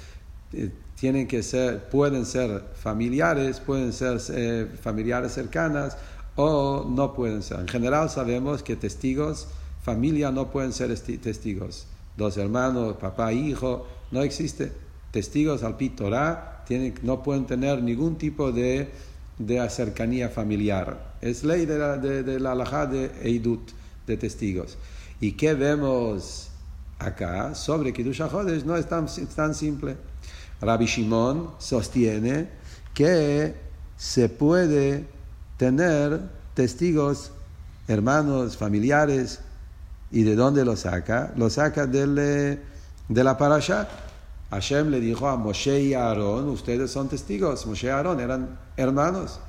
eh, 0.53 0.71
tienen 1.01 1.27
que 1.27 1.43
ser, 1.43 1.89
pueden 1.89 2.27
ser 2.27 2.63
familiares, 2.75 3.59
pueden 3.59 3.91
ser 3.95 4.21
eh, 4.31 4.71
familiares 4.83 5.33
cercanas 5.33 5.97
o 6.37 6.87
no 6.87 7.15
pueden 7.15 7.43
ser. 7.43 7.61
En 7.61 7.69
general 7.69 8.11
sabemos 8.11 8.63
que 8.63 8.77
testigos, 8.77 9.49
familia 9.83 10.31
no 10.31 10.51
pueden 10.51 10.75
ser 10.75 10.95
testigos. 10.99 11.87
Dos 12.19 12.37
hermanos, 12.37 12.99
papá, 12.99 13.33
hijo, 13.33 13.87
no 14.11 14.21
existe. 14.21 14.73
Testigos 15.13 15.63
al 15.63 15.77
tienen, 15.77 16.95
no 17.03 17.23
pueden 17.23 17.47
tener 17.47 17.81
ningún 17.81 18.19
tipo 18.19 18.51
de, 18.51 18.91
de 19.39 19.71
cercanía 19.71 20.29
familiar. 20.29 21.15
Es 21.21 21.45
ley 21.45 21.67
de 21.67 21.79
la, 21.79 21.97
de, 21.99 22.41
la 22.41 22.87
de 22.87 23.13
Eidut, 23.23 23.71
de 24.09 24.17
testigos. 24.17 24.77
¿Y 25.21 25.33
qué 25.33 25.55
vemos? 25.55 26.49
acá 27.03 27.55
sobre 27.55 27.93
Kiddush 27.93 28.23
HaChodesh 28.23 28.65
no 28.65 28.77
es 28.77 28.89
tan, 28.89 29.07
tan 29.35 29.55
simple. 29.55 29.97
Rabbi 30.61 30.87
Shimon 30.87 31.51
sostiene 31.59 32.49
que 32.95 33.55
se 33.97 34.29
puede 34.29 35.07
tener 35.57 36.21
testigos, 36.55 37.33
hermanos, 37.89 38.57
familiares, 38.57 39.41
¿y 40.11 40.23
de 40.23 40.37
dónde 40.37 40.65
lo 40.65 40.77
saca? 40.77 41.33
Lo 41.37 41.51
saca 41.51 41.87
del, 41.87 42.15
de 42.15 43.25
la 43.25 43.37
parasha. 43.37 43.89
Hashem 44.53 44.91
le 44.91 45.01
dijo 45.01 45.27
a 45.29 45.37
Moshe 45.37 45.81
y 45.81 45.95
a 45.95 46.09
Aarón, 46.09 46.51
ustedes 46.51 46.91
son 46.91 47.09
testigos. 47.09 47.65
Moshe 47.65 47.87
y 47.87 47.91
Aarón 47.91 48.21
eran 48.21 48.59
hermanos. 48.77 49.41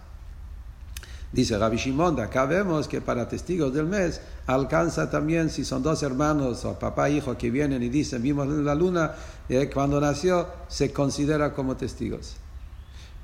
Dice 1.33 1.57
Rabbi 1.57 1.75
Shimon, 1.75 2.22
acá 2.22 2.45
vemos 2.45 2.88
que 2.88 3.01
para 3.01 3.27
testigos 3.27 3.74
del 3.74 3.88
mes 3.88 4.22
alcanza 4.48 5.10
también 5.10 5.50
si 5.50 5.65
son 5.65 5.83
dos 5.83 6.03
hermanos 6.03 6.63
o 6.63 6.79
papá 6.79 7.10
e 7.10 7.17
hijo 7.17 7.38
que 7.38 7.51
vienen 7.51 7.83
y 7.83 7.89
dicen, 7.89 8.22
vimos 8.22 8.48
la 8.48 8.75
luna, 8.75 9.12
eh, 9.50 9.69
cuando 9.74 10.00
nació, 10.00 10.48
se 10.69 10.93
considera 10.93 11.53
como 11.53 11.75
testigos. 11.75 12.38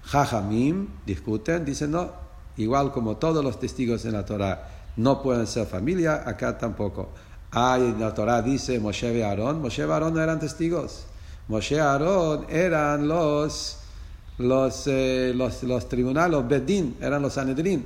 Jajamim 0.03 0.87
discuten, 1.05 1.63
dicen 1.63 1.91
no, 1.91 2.11
igual 2.57 2.91
como 2.91 3.15
todos 3.15 3.41
los 3.41 3.57
testigos 3.57 4.03
en 4.03 4.13
la 4.13 4.25
Torah 4.25 4.67
no 4.97 5.21
pueden 5.21 5.47
ser 5.47 5.65
familia, 5.65 6.23
acá 6.25 6.57
tampoco. 6.57 7.09
Hay, 7.51 7.95
la 7.97 8.13
Torah 8.13 8.41
dice 8.41 8.79
Moshe 8.81 9.17
y 9.17 9.21
Aarón, 9.21 9.61
Moshe 9.61 9.83
y 9.83 9.89
Aarón 9.89 10.15
no 10.15 10.21
eran 10.21 10.39
testigos. 10.39 11.05
Moshe 11.49 11.79
Aarón 11.79 12.45
eran 12.47 13.07
los, 13.07 13.77
los, 14.37 14.83
eh, 14.85 15.33
los, 15.35 15.63
los 15.63 15.89
tribunales, 15.89 16.31
los 16.31 16.47
Bedín, 16.47 16.95
eran 17.01 17.23
los 17.23 17.33
Sanedrín. 17.33 17.85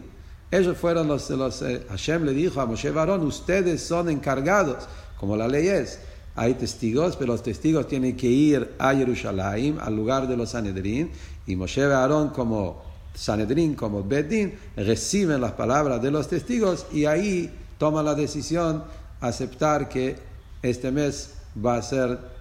Ellos 0.51 0.77
fueron 0.77 1.07
los, 1.07 1.29
los 1.29 1.61
eh, 1.61 1.85
Hashem 1.89 2.25
le 2.25 2.33
dijo 2.33 2.59
a 2.59 2.65
Moshe 2.65 2.91
Barón, 2.91 3.23
ustedes 3.23 3.81
son 3.81 4.09
encargados, 4.09 4.83
como 5.17 5.37
la 5.37 5.47
ley 5.47 5.69
es. 5.69 5.99
Hay 6.35 6.55
testigos, 6.55 7.15
pero 7.15 7.31
los 7.31 7.41
testigos 7.41 7.87
tienen 7.87 8.17
que 8.17 8.27
ir 8.27 8.73
a 8.77 8.93
Jerusalén, 8.93 9.77
al 9.79 9.95
lugar 9.95 10.27
de 10.27 10.35
los 10.35 10.49
Sanedrín, 10.49 11.11
y 11.47 11.55
Moshe 11.55 11.87
Barón 11.87 12.31
como 12.31 12.83
Sanedrín, 13.15 13.75
como 13.75 14.03
Bedín, 14.03 14.55
reciben 14.75 15.39
las 15.39 15.53
palabras 15.53 16.01
de 16.01 16.11
los 16.11 16.27
testigos 16.27 16.85
y 16.91 17.05
ahí 17.05 17.49
toman 17.77 18.03
la 18.03 18.13
decisión 18.13 18.83
aceptar 19.21 19.87
que 19.87 20.17
este 20.61 20.91
mes 20.91 21.35
va 21.65 21.77
a 21.77 21.81
ser 21.81 22.33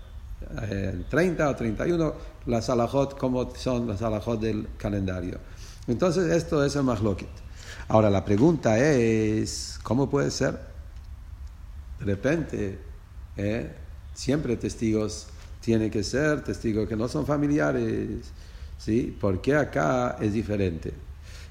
eh, 0.62 1.04
30 1.08 1.48
o 1.48 1.56
31 1.56 2.14
las 2.46 2.70
alajot 2.70 3.18
como 3.18 3.54
son 3.54 3.86
las 3.86 4.02
alajot 4.02 4.40
del 4.40 4.68
calendario. 4.76 5.38
Entonces 5.86 6.30
esto 6.32 6.64
es 6.64 6.76
el 6.76 6.84
mahloket. 6.84 7.28
Ahora 7.88 8.10
la 8.10 8.24
pregunta 8.24 8.78
es, 8.78 9.78
¿cómo 9.82 10.08
puede 10.08 10.30
ser? 10.30 10.58
De 11.98 12.04
repente, 12.04 12.78
¿eh? 13.36 13.70
siempre 14.14 14.56
testigos 14.56 15.28
tienen 15.60 15.90
que 15.90 16.02
ser 16.02 16.42
testigos 16.42 16.88
que 16.88 16.96
no 16.96 17.08
son 17.08 17.24
familiares, 17.24 18.32
¿sí? 18.78 19.16
¿Por 19.20 19.40
qué 19.40 19.54
acá 19.54 20.16
es 20.20 20.32
diferente? 20.32 20.92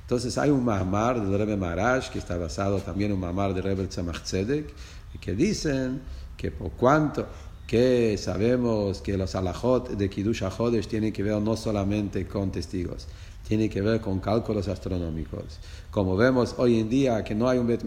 Entonces 0.01 0.37
hay 0.37 0.49
un 0.49 0.65
mamar 0.65 1.21
del 1.21 1.37
Rebbe 1.37 1.55
Marash, 1.55 2.09
que 2.09 2.19
está 2.19 2.37
basado 2.37 2.79
también 2.79 3.11
en 3.11 3.15
un 3.15 3.21
mamar 3.21 3.53
del 3.53 3.63
Rebbe 3.63 3.87
Tzemach 3.87 4.21
Tzedek, 4.23 4.73
que 5.21 5.33
dicen 5.33 6.01
que 6.35 6.51
por 6.51 6.71
cuanto 6.71 7.25
que 7.71 8.17
sabemos 8.17 9.01
que 9.01 9.15
los 9.15 9.33
alajot 9.33 9.91
de 9.91 10.09
Kiddush 10.09 10.43
HaChodesh 10.43 10.87
tienen 10.87 11.13
que 11.13 11.23
ver 11.23 11.41
no 11.41 11.55
solamente 11.55 12.27
con 12.27 12.51
testigos, 12.51 13.07
tiene 13.47 13.69
que 13.69 13.81
ver 13.81 14.01
con 14.01 14.19
cálculos 14.19 14.67
astronómicos. 14.67 15.57
Como 15.89 16.17
vemos 16.17 16.53
hoy 16.57 16.81
en 16.81 16.89
día 16.89 17.23
que 17.23 17.33
no 17.33 17.47
hay 17.47 17.59
un 17.59 17.67
Bet 17.67 17.85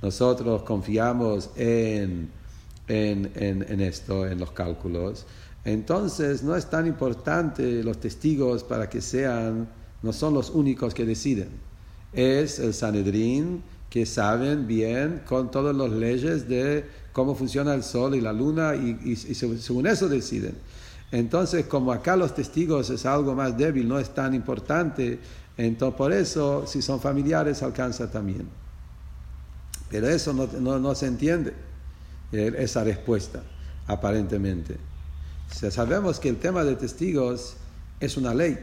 nosotros 0.00 0.62
confiamos 0.62 1.50
en, 1.56 2.30
en, 2.88 3.30
en, 3.36 3.80
esto, 3.82 4.26
en 4.26 4.40
los 4.40 4.52
cálculos. 4.52 5.26
Entonces 5.66 6.42
no 6.42 6.56
es 6.56 6.64
tan 6.70 6.86
importante 6.86 7.84
los 7.84 8.00
testigos 8.00 8.64
para 8.64 8.88
que 8.88 9.02
sean, 9.02 9.68
no 10.02 10.14
son 10.14 10.32
los 10.32 10.48
únicos 10.48 10.94
que 10.94 11.04
deciden. 11.04 11.50
Es 12.14 12.58
el 12.58 12.72
Sanedrín 12.72 13.62
que 13.90 14.06
saben 14.06 14.66
bien 14.66 15.22
con 15.26 15.50
todas 15.50 15.74
las 15.74 15.90
leyes 15.90 16.48
de 16.48 16.84
cómo 17.12 17.34
funciona 17.34 17.74
el 17.74 17.82
sol 17.82 18.14
y 18.14 18.20
la 18.20 18.32
luna 18.32 18.74
y, 18.74 19.16
según 19.16 19.86
eso 19.86 20.08
deciden. 20.08 20.54
Entonces, 21.12 21.66
como 21.66 21.92
acá 21.92 22.16
los 22.16 22.34
testigos 22.34 22.90
es 22.90 23.06
algo 23.06 23.34
más 23.34 23.56
débil, 23.56 23.88
no 23.88 23.98
es 23.98 24.12
tan 24.12 24.34
importante, 24.34 25.20
entonces 25.56 25.96
por 25.96 26.12
eso, 26.12 26.66
si 26.66 26.82
son 26.82 27.00
familiares, 27.00 27.62
alcanza 27.62 28.10
también. 28.10 28.48
Pero 29.88 30.08
eso 30.08 30.32
no, 30.32 30.94
se 30.94 31.06
entiende, 31.06 31.54
eh, 32.32 32.52
esa 32.58 32.82
respuesta, 32.82 33.42
aparentemente. 33.86 34.76
sabemos 35.70 36.18
que 36.18 36.28
el 36.28 36.36
tema 36.36 36.64
de 36.64 36.74
testigos 36.74 37.56
es 38.00 38.16
una 38.16 38.34
ley. 38.34 38.58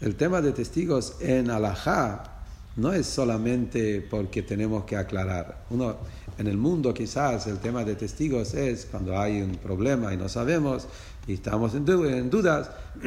El 0.00 0.16
tema 0.16 0.40
de 0.40 0.52
testigos 0.52 1.16
en 1.20 1.50
Alajá 1.50 2.41
no 2.76 2.92
es 2.92 3.06
solamente 3.06 4.00
porque 4.00 4.42
tenemos 4.42 4.84
que 4.84 4.96
aclarar. 4.96 5.64
Uno, 5.70 5.96
en 6.38 6.46
el 6.46 6.56
mundo 6.56 6.94
quizás 6.94 7.46
el 7.46 7.58
tema 7.58 7.84
de 7.84 7.96
testigos 7.96 8.54
es 8.54 8.86
cuando 8.90 9.18
hay 9.18 9.42
un 9.42 9.56
problema 9.56 10.12
y 10.14 10.16
no 10.16 10.28
sabemos 10.28 10.86
y 11.26 11.34
estamos 11.34 11.74
en, 11.74 11.84
dudas, 12.30 12.70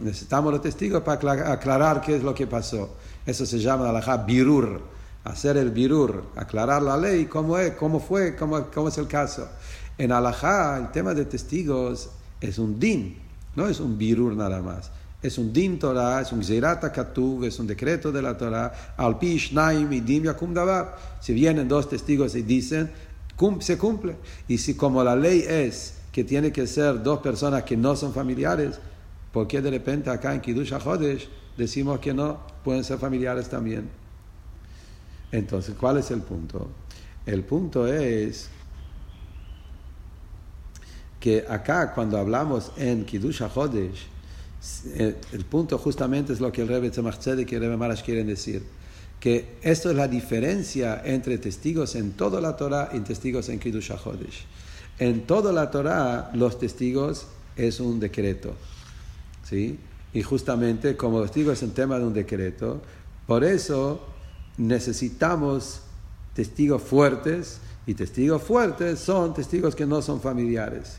necesitamos 0.00 0.52
los 0.52 0.62
testigos 0.62 1.02
para 1.02 1.52
aclarar 1.52 2.00
qué 2.00 2.16
es 2.16 2.22
lo 2.22 2.34
que 2.34 2.46
pasó. 2.46 2.96
Eso 3.24 3.46
se 3.46 3.58
llama 3.58 3.88
alajá 3.88 4.18
birur, 4.18 4.82
hacer 5.24 5.56
el 5.56 5.70
birur, 5.70 6.24
aclarar 6.36 6.82
la 6.82 6.96
ley, 6.96 7.24
cómo 7.24 7.58
es, 7.58 7.72
cómo 7.72 7.98
fue, 7.98 8.36
cómo, 8.36 8.66
cómo 8.72 8.88
es 8.88 8.98
el 8.98 9.08
caso. 9.08 9.48
En 9.98 10.12
alajá 10.12 10.76
el 10.76 10.92
tema 10.92 11.14
de 11.14 11.24
testigos 11.24 12.10
es 12.40 12.58
un 12.58 12.78
din, 12.78 13.18
no 13.56 13.66
es 13.66 13.80
un 13.80 13.96
birur 13.96 14.36
nada 14.36 14.60
más 14.60 14.90
es 15.26 15.38
un 15.38 15.52
din 15.52 15.78
Torah, 15.78 16.20
es 16.20 16.32
un 16.32 16.42
zerata 16.42 16.92
katuv, 16.92 17.44
es 17.44 17.58
un 17.58 17.66
decreto 17.66 18.12
de 18.12 18.22
la 18.22 18.36
Torah, 18.36 18.94
al 18.96 19.18
pish 19.18 19.52
naim 19.52 19.92
y 19.92 20.00
dim 20.00 20.24
yakum 20.24 20.54
davar. 20.54 20.96
Si 21.20 21.32
vienen 21.32 21.68
dos 21.68 21.88
testigos 21.88 22.34
y 22.34 22.42
dicen, 22.42 22.90
se 23.60 23.78
cumple. 23.78 24.16
Y 24.48 24.58
si 24.58 24.74
como 24.74 25.04
la 25.04 25.14
ley 25.14 25.44
es 25.46 25.94
que 26.12 26.24
tiene 26.24 26.52
que 26.52 26.66
ser 26.66 27.02
dos 27.02 27.20
personas 27.20 27.64
que 27.64 27.76
no 27.76 27.94
son 27.96 28.12
familiares, 28.12 28.78
¿por 29.32 29.46
qué 29.46 29.60
de 29.60 29.70
repente 29.70 30.08
acá 30.10 30.34
en 30.34 30.40
Kiddush 30.40 30.72
HaChodesh 30.72 31.28
decimos 31.56 32.00
que 32.00 32.14
no? 32.14 32.40
Pueden 32.64 32.84
ser 32.84 32.98
familiares 32.98 33.48
también. 33.48 33.88
Entonces, 35.30 35.74
¿cuál 35.78 35.98
es 35.98 36.10
el 36.10 36.22
punto? 36.22 36.68
El 37.26 37.44
punto 37.44 37.86
es 37.86 38.48
que 41.20 41.44
acá 41.48 41.92
cuando 41.92 42.16
hablamos 42.18 42.72
en 42.76 43.04
Kiddush 43.04 43.42
HaChodesh, 43.42 44.06
el 44.96 45.44
punto 45.48 45.78
justamente 45.78 46.32
es 46.32 46.40
lo 46.40 46.50
que 46.50 46.62
el 46.62 46.68
Rebbe 46.68 46.90
Tzemach 46.90 47.18
Tzedek 47.18 47.52
y 47.52 47.54
el 47.56 47.60
Rebbe 47.60 47.76
Marash 47.76 48.02
quieren 48.02 48.26
decir, 48.26 48.62
que 49.20 49.56
esto 49.62 49.90
es 49.90 49.96
la 49.96 50.08
diferencia 50.08 51.02
entre 51.04 51.38
testigos 51.38 51.94
en 51.94 52.12
toda 52.12 52.40
la 52.40 52.56
Torah 52.56 52.90
y 52.92 53.00
testigos 53.00 53.48
en 53.48 53.58
Kiddush 53.58 53.92
HaChodesh. 53.92 54.44
En 54.98 55.26
toda 55.26 55.52
la 55.52 55.70
Torah 55.70 56.30
los 56.34 56.58
testigos 56.58 57.26
es 57.56 57.80
un 57.80 58.00
decreto, 58.00 58.54
¿sí? 59.44 59.78
Y 60.12 60.22
justamente 60.22 60.96
como 60.96 61.22
testigo 61.22 61.52
es 61.52 61.62
un 61.62 61.72
tema 61.72 61.98
de 61.98 62.06
un 62.06 62.14
decreto, 62.14 62.80
por 63.26 63.44
eso 63.44 64.06
necesitamos 64.58 65.80
testigos 66.34 66.82
fuertes 66.82 67.60
y 67.86 67.94
testigos 67.94 68.42
fuertes 68.42 69.00
son 69.00 69.34
testigos 69.34 69.74
que 69.74 69.86
no 69.86 70.02
son 70.02 70.20
familiares. 70.20 70.98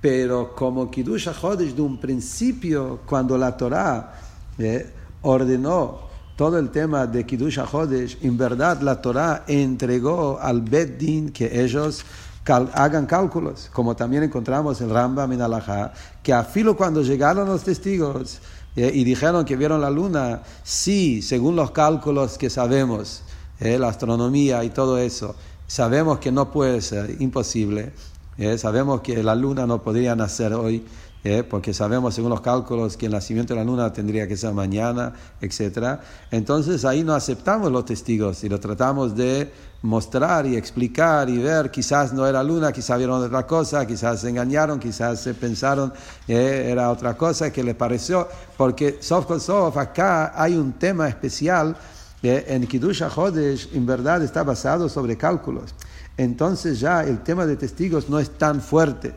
Pero 0.00 0.54
como 0.54 0.90
Kiddush 0.90 1.28
HaChodesh 1.28 1.74
de 1.74 1.82
un 1.82 1.98
principio, 1.98 3.00
cuando 3.06 3.36
la 3.38 3.56
Torah 3.56 4.14
eh, 4.58 4.92
ordenó 5.22 6.06
todo 6.36 6.58
el 6.58 6.70
tema 6.70 7.06
de 7.06 7.24
Kiddush 7.24 7.58
HaChodesh, 7.58 8.18
en 8.22 8.36
verdad 8.36 8.80
la 8.82 9.00
Torah 9.00 9.44
entregó 9.46 10.38
al 10.40 10.60
Beddin 10.60 11.30
que 11.30 11.62
ellos 11.62 12.04
hagan 12.52 13.06
cálculos, 13.06 13.70
como 13.72 13.96
también 13.96 14.22
encontramos 14.22 14.80
en 14.80 14.90
Rambam 14.90 15.32
en 15.32 15.42
Alajá, 15.42 15.92
que 16.22 16.32
a 16.32 16.44
filo 16.44 16.76
cuando 16.76 17.02
llegaron 17.02 17.48
los 17.48 17.64
testigos 17.64 18.40
eh, 18.76 18.90
y 18.94 19.04
dijeron 19.04 19.44
que 19.44 19.56
vieron 19.56 19.80
la 19.80 19.90
luna, 19.90 20.42
sí, 20.62 21.22
según 21.22 21.56
los 21.56 21.72
cálculos 21.72 22.38
que 22.38 22.50
sabemos, 22.50 23.22
eh, 23.58 23.78
la 23.78 23.88
astronomía 23.88 24.62
y 24.62 24.70
todo 24.70 24.98
eso, 24.98 25.34
sabemos 25.66 26.18
que 26.18 26.30
no 26.30 26.52
puede 26.52 26.82
ser, 26.82 27.16
imposible, 27.20 27.92
eh, 28.38 28.58
sabemos 28.58 29.00
que 29.00 29.22
la 29.22 29.34
luna 29.34 29.66
no 29.66 29.82
podría 29.82 30.14
nacer 30.14 30.52
hoy, 30.52 30.84
eh, 31.24 31.42
porque 31.42 31.74
sabemos 31.74 32.14
según 32.14 32.30
los 32.30 32.40
cálculos 32.40 32.96
que 32.96 33.06
el 33.06 33.12
nacimiento 33.12 33.52
de 33.52 33.58
la 33.58 33.64
luna 33.64 33.92
tendría 33.92 34.28
que 34.28 34.36
ser 34.36 34.52
mañana, 34.52 35.12
etc. 35.40 35.98
Entonces 36.30 36.84
ahí 36.84 37.02
no 37.02 37.14
aceptamos 37.14 37.72
los 37.72 37.84
testigos 37.84 38.44
y 38.44 38.48
lo 38.48 38.60
tratamos 38.60 39.16
de 39.16 39.50
mostrar 39.82 40.46
y 40.46 40.56
explicar 40.56 41.28
y 41.28 41.38
ver, 41.38 41.70
quizás 41.70 42.12
no 42.12 42.26
era 42.26 42.44
luna, 42.44 42.70
quizás 42.70 42.98
vieron 42.98 43.22
otra 43.24 43.44
cosa, 43.44 43.84
quizás 43.86 44.20
se 44.20 44.28
engañaron, 44.28 44.78
quizás 44.78 45.20
se 45.20 45.34
pensaron 45.34 45.92
eh, 46.28 46.68
era 46.70 46.90
otra 46.90 47.16
cosa 47.16 47.52
que 47.52 47.64
les 47.64 47.74
pareció, 47.74 48.28
porque 48.56 48.98
sof 49.00 49.26
sof 49.42 49.76
acá 49.76 50.32
hay 50.40 50.56
un 50.56 50.74
tema 50.74 51.08
especial 51.08 51.76
en 52.22 52.66
Kiddush 52.66 53.02
HaChodesh 53.02 53.70
en 53.74 53.86
verdad 53.86 54.22
está 54.22 54.42
basado 54.42 54.88
sobre 54.88 55.16
cálculos 55.16 55.74
entonces 56.16 56.80
ya 56.80 57.02
el 57.02 57.22
tema 57.22 57.46
de 57.46 57.56
testigos 57.56 58.08
no 58.08 58.18
es 58.18 58.30
tan 58.30 58.60
fuerte. 58.60 59.12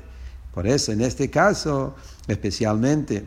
Por 0.54 0.68
eso, 0.68 0.92
en 0.92 1.02
este 1.02 1.30
caso, 1.30 1.96
especialmente, 2.28 3.26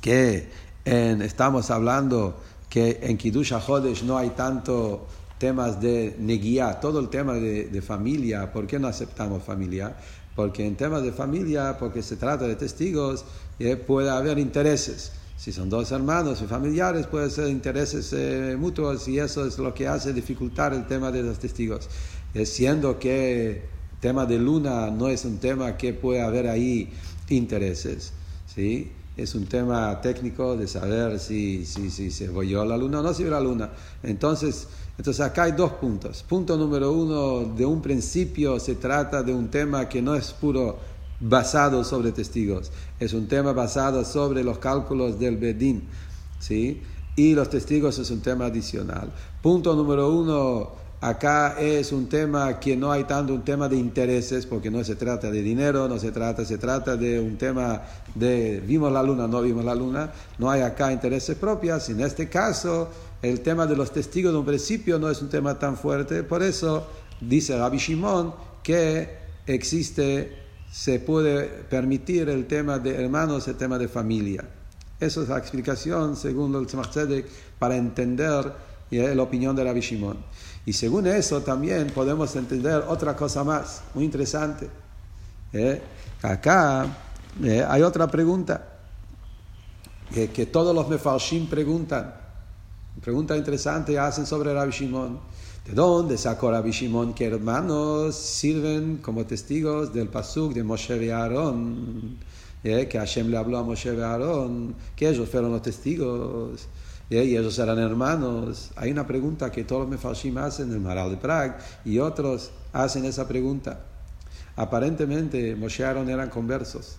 que 0.00 0.48
estamos 0.84 1.70
hablando 1.70 2.40
que 2.68 3.00
en 3.02 3.16
Kiddush 3.16 3.52
HaChodesh 3.52 4.02
no 4.04 4.16
hay 4.16 4.30
tanto 4.30 5.06
temas 5.38 5.80
de 5.80 6.16
neguía, 6.18 6.80
todo 6.80 7.00
el 7.00 7.08
tema 7.08 7.34
de, 7.34 7.82
familia, 7.82 8.52
¿por 8.52 8.66
qué 8.66 8.78
no 8.78 8.88
aceptamos 8.88 9.42
familia? 9.42 9.94
porque 10.34 10.66
en 10.66 10.76
temas 10.76 11.02
de 11.02 11.12
familia, 11.12 11.76
porque 11.78 12.02
se 12.02 12.16
trata 12.16 12.46
de 12.46 12.56
testigos, 12.56 13.24
eh, 13.58 13.76
puede 13.76 14.08
haber 14.08 14.38
intereses. 14.38 15.12
Si 15.36 15.52
son 15.52 15.68
dos 15.68 15.90
hermanos 15.92 16.40
y 16.42 16.46
familiares, 16.46 17.06
puede 17.06 17.30
ser 17.30 17.48
intereses 17.48 18.12
eh, 18.12 18.56
mutuos 18.58 19.08
y 19.08 19.18
eso 19.18 19.46
es 19.46 19.58
lo 19.58 19.74
que 19.74 19.88
hace 19.88 20.12
dificultar 20.12 20.72
el 20.72 20.86
tema 20.86 21.10
de 21.10 21.22
los 21.22 21.38
testigos. 21.38 21.88
Siendo 22.44 22.98
que 22.98 23.62
tema 24.00 24.26
de 24.26 24.38
luna 24.38 24.90
no 24.90 25.08
es 25.08 25.24
un 25.24 25.38
tema 25.38 25.76
que 25.76 25.92
puede 25.92 26.22
haber 26.22 26.48
ahí 26.48 26.90
intereses, 27.28 28.12
¿sí? 28.54 28.92
es 29.22 29.34
un 29.34 29.46
tema 29.46 30.00
técnico 30.00 30.56
de 30.56 30.66
saber 30.66 31.18
si, 31.18 31.66
si, 31.66 31.90
si 31.90 32.10
se 32.10 32.28
voyó 32.28 32.64
la 32.64 32.76
luna 32.76 33.00
o 33.00 33.02
no 33.02 33.12
se 33.12 33.22
vio 33.22 33.32
la 33.32 33.40
luna. 33.40 33.70
Entonces, 34.02 34.68
entonces 34.96 35.20
acá 35.20 35.44
hay 35.44 35.52
dos 35.52 35.72
puntos. 35.72 36.22
Punto 36.22 36.56
número 36.56 36.92
uno, 36.92 37.54
de 37.54 37.66
un 37.66 37.82
principio 37.82 38.58
se 38.60 38.76
trata 38.76 39.22
de 39.22 39.34
un 39.34 39.48
tema 39.48 39.88
que 39.88 40.00
no 40.00 40.14
es 40.14 40.32
puro 40.32 40.78
basado 41.20 41.84
sobre 41.84 42.12
testigos, 42.12 42.72
es 42.98 43.12
un 43.12 43.28
tema 43.28 43.52
basado 43.52 44.06
sobre 44.06 44.42
los 44.42 44.58
cálculos 44.58 45.18
del 45.18 45.36
Bedín, 45.36 45.82
¿sí? 46.38 46.80
Y 47.14 47.34
los 47.34 47.50
testigos 47.50 47.98
es 47.98 48.10
un 48.10 48.20
tema 48.20 48.46
adicional. 48.46 49.12
Punto 49.42 49.74
número 49.74 50.10
uno, 50.10 50.70
Acá 51.02 51.56
es 51.58 51.92
un 51.92 52.10
tema 52.10 52.60
que 52.60 52.76
no 52.76 52.92
hay 52.92 53.04
tanto 53.04 53.32
un 53.32 53.42
tema 53.42 53.70
de 53.70 53.76
intereses, 53.76 54.44
porque 54.44 54.70
no 54.70 54.84
se 54.84 54.96
trata 54.96 55.30
de 55.30 55.40
dinero, 55.40 55.88
no 55.88 55.98
se 55.98 56.12
trata, 56.12 56.44
se 56.44 56.58
trata 56.58 56.94
de 56.94 57.18
un 57.18 57.38
tema 57.38 57.80
de 58.14 58.60
vimos 58.60 58.92
la 58.92 59.02
luna, 59.02 59.26
no 59.26 59.40
vimos 59.40 59.64
la 59.64 59.74
luna, 59.74 60.12
no 60.36 60.50
hay 60.50 60.60
acá 60.60 60.92
intereses 60.92 61.38
propios. 61.38 61.88
En 61.88 62.02
este 62.02 62.28
caso, 62.28 62.90
el 63.22 63.40
tema 63.40 63.66
de 63.66 63.76
los 63.76 63.92
testigos 63.92 64.30
de 64.30 64.40
un 64.40 64.44
principio 64.44 64.98
no 64.98 65.08
es 65.08 65.22
un 65.22 65.30
tema 65.30 65.58
tan 65.58 65.78
fuerte, 65.78 66.22
por 66.22 66.42
eso 66.42 66.86
dice 67.18 67.56
Rabbi 67.56 67.78
Shimon 67.78 68.34
que 68.62 69.20
existe, 69.46 70.36
se 70.70 71.00
puede 71.00 71.44
permitir 71.44 72.28
el 72.28 72.46
tema 72.46 72.78
de 72.78 73.02
hermanos, 73.02 73.48
el 73.48 73.56
tema 73.56 73.78
de 73.78 73.88
familia. 73.88 74.44
Esa 75.00 75.22
es 75.22 75.30
la 75.30 75.38
explicación, 75.38 76.14
según 76.14 76.54
el 76.56 76.66
Tzemach 76.66 76.94
para 77.58 77.74
entender 77.76 78.52
la 78.90 79.22
opinión 79.22 79.56
de 79.56 79.64
Rabbi 79.64 79.80
Shimon. 79.80 80.18
Y 80.66 80.72
según 80.72 81.06
eso 81.06 81.40
también 81.40 81.88
podemos 81.88 82.34
entender 82.36 82.84
otra 82.88 83.16
cosa 83.16 83.42
más, 83.44 83.82
muy 83.94 84.04
interesante. 84.04 84.68
¿eh? 85.52 85.80
Acá 86.22 86.86
eh, 87.42 87.64
hay 87.66 87.82
otra 87.82 88.06
pregunta 88.10 88.66
que, 90.12 90.46
todos 90.46 90.74
los 90.74 90.88
mefarshim 90.88 91.46
preguntan. 91.48 92.14
Pregunta 93.00 93.36
interesante 93.36 93.98
hacen 93.98 94.26
sobre 94.26 94.52
Rabbi 94.52 94.72
Shimon. 94.72 95.18
¿De 95.64 95.72
dónde 95.72 96.18
sacó 96.18 96.50
Rabbi 96.50 96.72
Shimon 96.72 97.14
que 97.14 97.26
hermanos 97.26 98.16
sirven 98.16 98.98
como 98.98 99.24
testigos 99.24 99.92
del 99.92 100.08
pasuk 100.08 100.52
de 100.52 100.64
Moshe 100.64 101.02
y 101.04 101.10
Aarón? 101.10 102.18
¿Eh? 102.64 102.88
Que 102.88 102.98
Hashem 102.98 103.28
le 103.28 103.36
habló 103.36 103.58
a 103.58 103.62
Moshe 103.62 103.94
y 103.94 104.00
Aarón, 104.00 104.74
que 104.96 105.08
ellos 105.08 105.28
fueron 105.28 105.52
los 105.52 105.62
testigos 105.62 106.66
y 107.10 107.16
ellos 107.16 107.58
eran 107.58 107.78
hermanos. 107.78 108.70
Hay 108.76 108.92
una 108.92 109.06
pregunta 109.06 109.50
que 109.50 109.64
todos 109.64 109.82
los 109.82 109.90
mefashim 109.90 110.38
hacen, 110.38 110.70
el 110.70 110.80
Maral 110.80 111.10
de 111.10 111.16
Prague 111.16 111.54
y 111.84 111.98
otros 111.98 112.52
hacen 112.72 113.04
esa 113.04 113.26
pregunta. 113.26 113.80
Aparentemente 114.56 115.56
Moshe 115.56 115.84
Aaron 115.84 116.08
eran 116.08 116.30
conversos, 116.30 116.96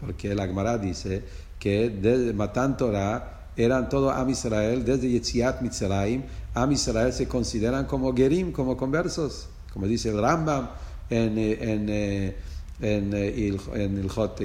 porque 0.00 0.30
el 0.32 0.40
Agmará 0.40 0.78
dice 0.78 1.24
que 1.58 1.90
desde 1.90 2.32
Matan 2.32 2.76
Torah 2.76 3.50
eran 3.56 3.88
todo 3.88 4.10
Am 4.10 4.30
Israel, 4.30 4.84
desde 4.84 5.10
Yetziat 5.10 5.60
Mitzrayim, 5.60 6.22
Am 6.54 6.70
Israel 6.70 7.12
se 7.12 7.26
consideran 7.26 7.86
como 7.86 8.14
Gerim, 8.14 8.52
como 8.52 8.76
conversos, 8.76 9.48
como 9.72 9.86
dice 9.86 10.10
el 10.10 10.20
Rambam 10.20 10.68
en, 11.10 11.38
en, 11.38 12.36
en, 12.80 13.12
el, 13.12 13.60
en 13.74 13.98
el 13.98 14.08
Jot 14.08 14.40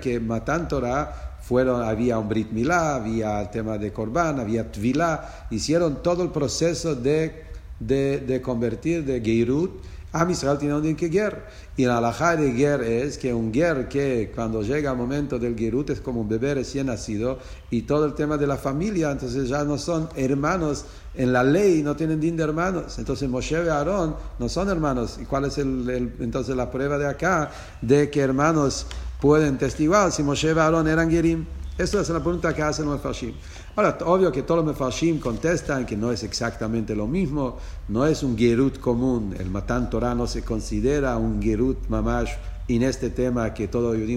que 0.00 0.20
Matan 0.20 0.68
Torah 0.68 1.38
fueron, 1.42 1.82
había 1.82 2.18
un 2.18 2.28
Brit 2.28 2.50
Milá, 2.50 2.94
había 2.94 3.50
tema 3.50 3.76
de 3.78 3.92
Corban, 3.92 4.38
había 4.38 4.70
Tvilá, 4.70 5.46
hicieron 5.50 6.02
todo 6.02 6.22
el 6.22 6.30
proceso 6.30 6.94
de, 6.94 7.44
de, 7.80 8.18
de 8.20 8.40
convertir 8.40 9.04
de 9.04 9.20
Geirut. 9.20 9.82
A 10.12 10.30
Israel 10.30 10.58
tiene 10.58 10.74
un 10.74 10.94
que 10.94 11.08
ger. 11.08 11.44
Y 11.76 11.86
la 11.86 11.98
alajá 11.98 12.36
de 12.36 12.52
ger 12.52 12.82
es 12.82 13.16
que 13.16 13.32
un 13.32 13.52
ger 13.52 13.88
que 13.88 14.30
cuando 14.34 14.62
llega 14.62 14.90
el 14.90 14.96
momento 14.96 15.38
del 15.38 15.56
gerut 15.56 15.90
es 15.90 16.00
como 16.00 16.20
un 16.20 16.28
bebé 16.28 16.54
recién 16.54 16.86
nacido 16.86 17.38
y 17.70 17.82
todo 17.82 18.04
el 18.04 18.14
tema 18.14 18.36
de 18.36 18.46
la 18.46 18.56
familia, 18.56 19.10
entonces 19.10 19.48
ya 19.48 19.64
no 19.64 19.78
son 19.78 20.08
hermanos 20.14 20.84
en 21.14 21.32
la 21.32 21.42
ley, 21.42 21.82
no 21.82 21.96
tienen 21.96 22.20
din 22.20 22.36
de 22.36 22.44
hermanos. 22.44 22.98
Entonces 22.98 23.28
Moshe 23.28 23.64
y 23.64 23.68
Aarón 23.68 24.16
no 24.38 24.48
son 24.48 24.68
hermanos. 24.68 25.18
¿Y 25.20 25.24
cuál 25.24 25.46
es 25.46 25.58
el, 25.58 26.14
entonces 26.20 26.54
la 26.56 26.70
prueba 26.70 26.98
de 26.98 27.06
acá 27.06 27.50
de 27.80 28.10
que 28.10 28.20
hermanos 28.20 28.86
pueden 29.20 29.56
testiguar 29.56 30.12
si 30.12 30.22
Moshe 30.22 30.52
y 30.52 30.58
Aarón 30.58 30.88
eran 30.88 31.10
Gerim. 31.10 31.46
Esa 31.78 32.02
es 32.02 32.08
la 32.10 32.20
pregunta 32.20 32.54
que 32.54 32.62
hacen 32.62 32.84
los 32.84 32.96
Mefashim. 32.96 33.32
Ahora, 33.74 33.96
obvio 34.04 34.30
que 34.30 34.42
todos 34.42 34.62
los 34.62 34.74
Mefashim 34.74 35.18
contestan 35.18 35.86
que 35.86 35.96
no 35.96 36.12
es 36.12 36.22
exactamente 36.22 36.94
lo 36.94 37.06
mismo, 37.06 37.56
no 37.88 38.06
es 38.06 38.22
un 38.22 38.36
Gerut 38.36 38.78
común. 38.78 39.34
El 39.38 39.48
Matan 39.48 39.88
Torah 39.88 40.14
no 40.14 40.26
se 40.26 40.42
considera 40.42 41.16
un 41.16 41.42
Gerut 41.42 41.88
Mamash 41.88 42.32
en 42.68 42.82
este 42.82 43.08
tema 43.08 43.54
que 43.54 43.68
todos 43.68 43.96
los 43.96 44.08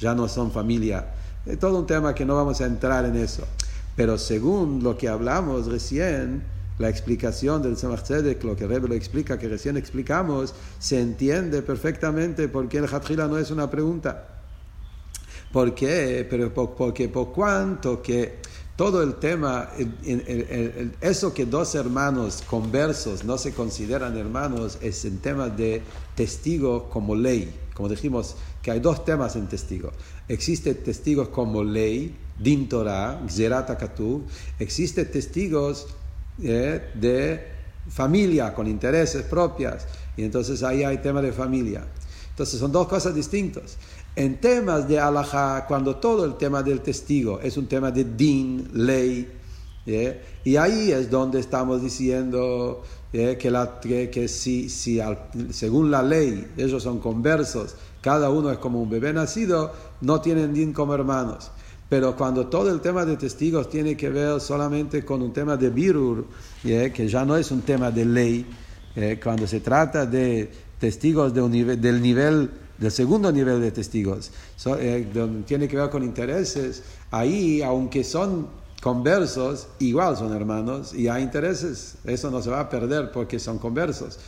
ya 0.00 0.14
no 0.14 0.26
son 0.26 0.50
familia. 0.50 1.06
Es 1.46 1.58
todo 1.60 1.78
un 1.78 1.86
tema 1.86 2.16
que 2.16 2.24
no 2.24 2.34
vamos 2.34 2.60
a 2.60 2.66
entrar 2.66 3.04
en 3.04 3.14
eso. 3.14 3.44
Pero 3.94 4.18
según 4.18 4.82
lo 4.82 4.98
que 4.98 5.08
hablamos 5.08 5.66
recién, 5.66 6.42
la 6.78 6.88
explicación 6.88 7.62
del 7.62 7.76
Tzemach 7.76 8.02
Tzedek, 8.02 8.42
lo 8.42 8.56
que 8.56 8.66
Rebbe 8.66 8.88
lo 8.88 8.94
explica, 8.94 9.38
que 9.38 9.48
recién 9.48 9.76
explicamos, 9.76 10.52
se 10.80 11.00
entiende 11.00 11.62
perfectamente 11.62 12.48
porque 12.48 12.78
el 12.78 12.92
Hatjila 12.92 13.28
no 13.28 13.38
es 13.38 13.52
una 13.52 13.70
pregunta. 13.70 14.33
¿Por 15.54 15.72
qué? 15.72 16.26
Pero 16.28 16.52
porque 16.52 17.08
por 17.08 17.32
cuanto 17.32 18.02
que 18.02 18.38
todo 18.74 19.04
el 19.04 19.14
tema, 19.14 19.70
eso 21.00 21.32
que 21.32 21.46
dos 21.46 21.76
hermanos 21.76 22.42
conversos 22.50 23.22
no 23.22 23.38
se 23.38 23.52
consideran 23.52 24.16
hermanos, 24.16 24.78
es 24.80 25.04
el 25.04 25.20
tema 25.20 25.48
de 25.48 25.80
testigo 26.16 26.90
como 26.90 27.14
ley. 27.14 27.54
Como 27.72 27.88
dijimos, 27.88 28.34
que 28.62 28.72
hay 28.72 28.80
dos 28.80 29.04
temas 29.04 29.36
en 29.36 29.46
testigo. 29.46 29.92
Existe 30.26 30.74
testigos 30.74 31.28
como 31.28 31.62
ley, 31.62 32.16
din 32.36 32.68
Torah, 32.68 33.22
Gzerat 33.24 33.70
Existe 34.58 35.04
testigos 35.04 35.86
eh, 36.42 36.90
de 36.94 37.46
familia, 37.90 38.52
con 38.52 38.66
intereses 38.66 39.22
propias. 39.22 39.86
Y 40.16 40.24
entonces 40.24 40.64
ahí 40.64 40.82
hay 40.82 40.98
tema 40.98 41.22
de 41.22 41.30
familia. 41.30 41.84
Entonces 42.30 42.58
son 42.58 42.72
dos 42.72 42.88
cosas 42.88 43.14
distintas. 43.14 43.76
En 44.16 44.40
temas 44.40 44.86
de 44.86 45.00
alajá, 45.00 45.66
cuando 45.66 45.96
todo 45.96 46.24
el 46.24 46.36
tema 46.36 46.62
del 46.62 46.80
testigo 46.80 47.40
es 47.40 47.56
un 47.56 47.66
tema 47.66 47.90
de 47.90 48.04
din, 48.04 48.70
ley, 48.72 49.28
y 50.44 50.56
ahí 50.56 50.92
es 50.92 51.10
donde 51.10 51.40
estamos 51.40 51.82
diciendo 51.82 52.82
que, 53.12 53.50
la, 53.50 53.80
que, 53.80 54.28
si, 54.28 54.70
si 54.70 55.00
según 55.50 55.90
la 55.90 56.02
ley 56.02 56.52
ellos 56.56 56.82
son 56.82 57.00
conversos, 57.00 57.74
cada 58.00 58.30
uno 58.30 58.50
es 58.50 58.58
como 58.58 58.80
un 58.80 58.88
bebé 58.88 59.12
nacido, 59.12 59.72
no 60.00 60.20
tienen 60.20 60.54
din 60.54 60.72
como 60.72 60.94
hermanos. 60.94 61.50
Pero 61.88 62.16
cuando 62.16 62.46
todo 62.46 62.70
el 62.70 62.80
tema 62.80 63.04
de 63.04 63.16
testigos 63.16 63.68
tiene 63.68 63.96
que 63.96 64.08
ver 64.08 64.40
solamente 64.40 65.04
con 65.04 65.22
un 65.22 65.32
tema 65.32 65.56
de 65.56 65.70
virur, 65.70 66.26
que 66.62 67.08
ya 67.08 67.24
no 67.24 67.36
es 67.36 67.50
un 67.50 67.62
tema 67.62 67.90
de 67.90 68.04
ley, 68.04 68.46
cuando 69.22 69.46
se 69.46 69.60
trata 69.60 70.06
de 70.06 70.50
testigos 70.78 71.34
del 71.34 72.00
nivel 72.00 72.50
del 72.78 72.90
segundo 72.90 73.30
nivel 73.30 73.60
de 73.60 73.70
testigos, 73.70 74.30
eh, 74.78 75.08
donde 75.12 75.42
tiene 75.42 75.68
que 75.68 75.76
ver 75.76 75.90
con 75.90 76.02
intereses, 76.02 76.82
ahí, 77.10 77.62
aunque 77.62 78.04
son 78.04 78.46
conversos, 78.84 79.68
igual 79.78 80.14
son 80.16 80.34
hermanos 80.34 80.92
y 80.92 81.08
hay 81.08 81.22
intereses. 81.22 81.96
Eso 82.04 82.30
no 82.30 82.42
se 82.42 82.50
va 82.50 82.60
a 82.60 82.68
perder 82.68 83.12
porque 83.12 83.38
son 83.38 83.58
conversos. 83.58 84.18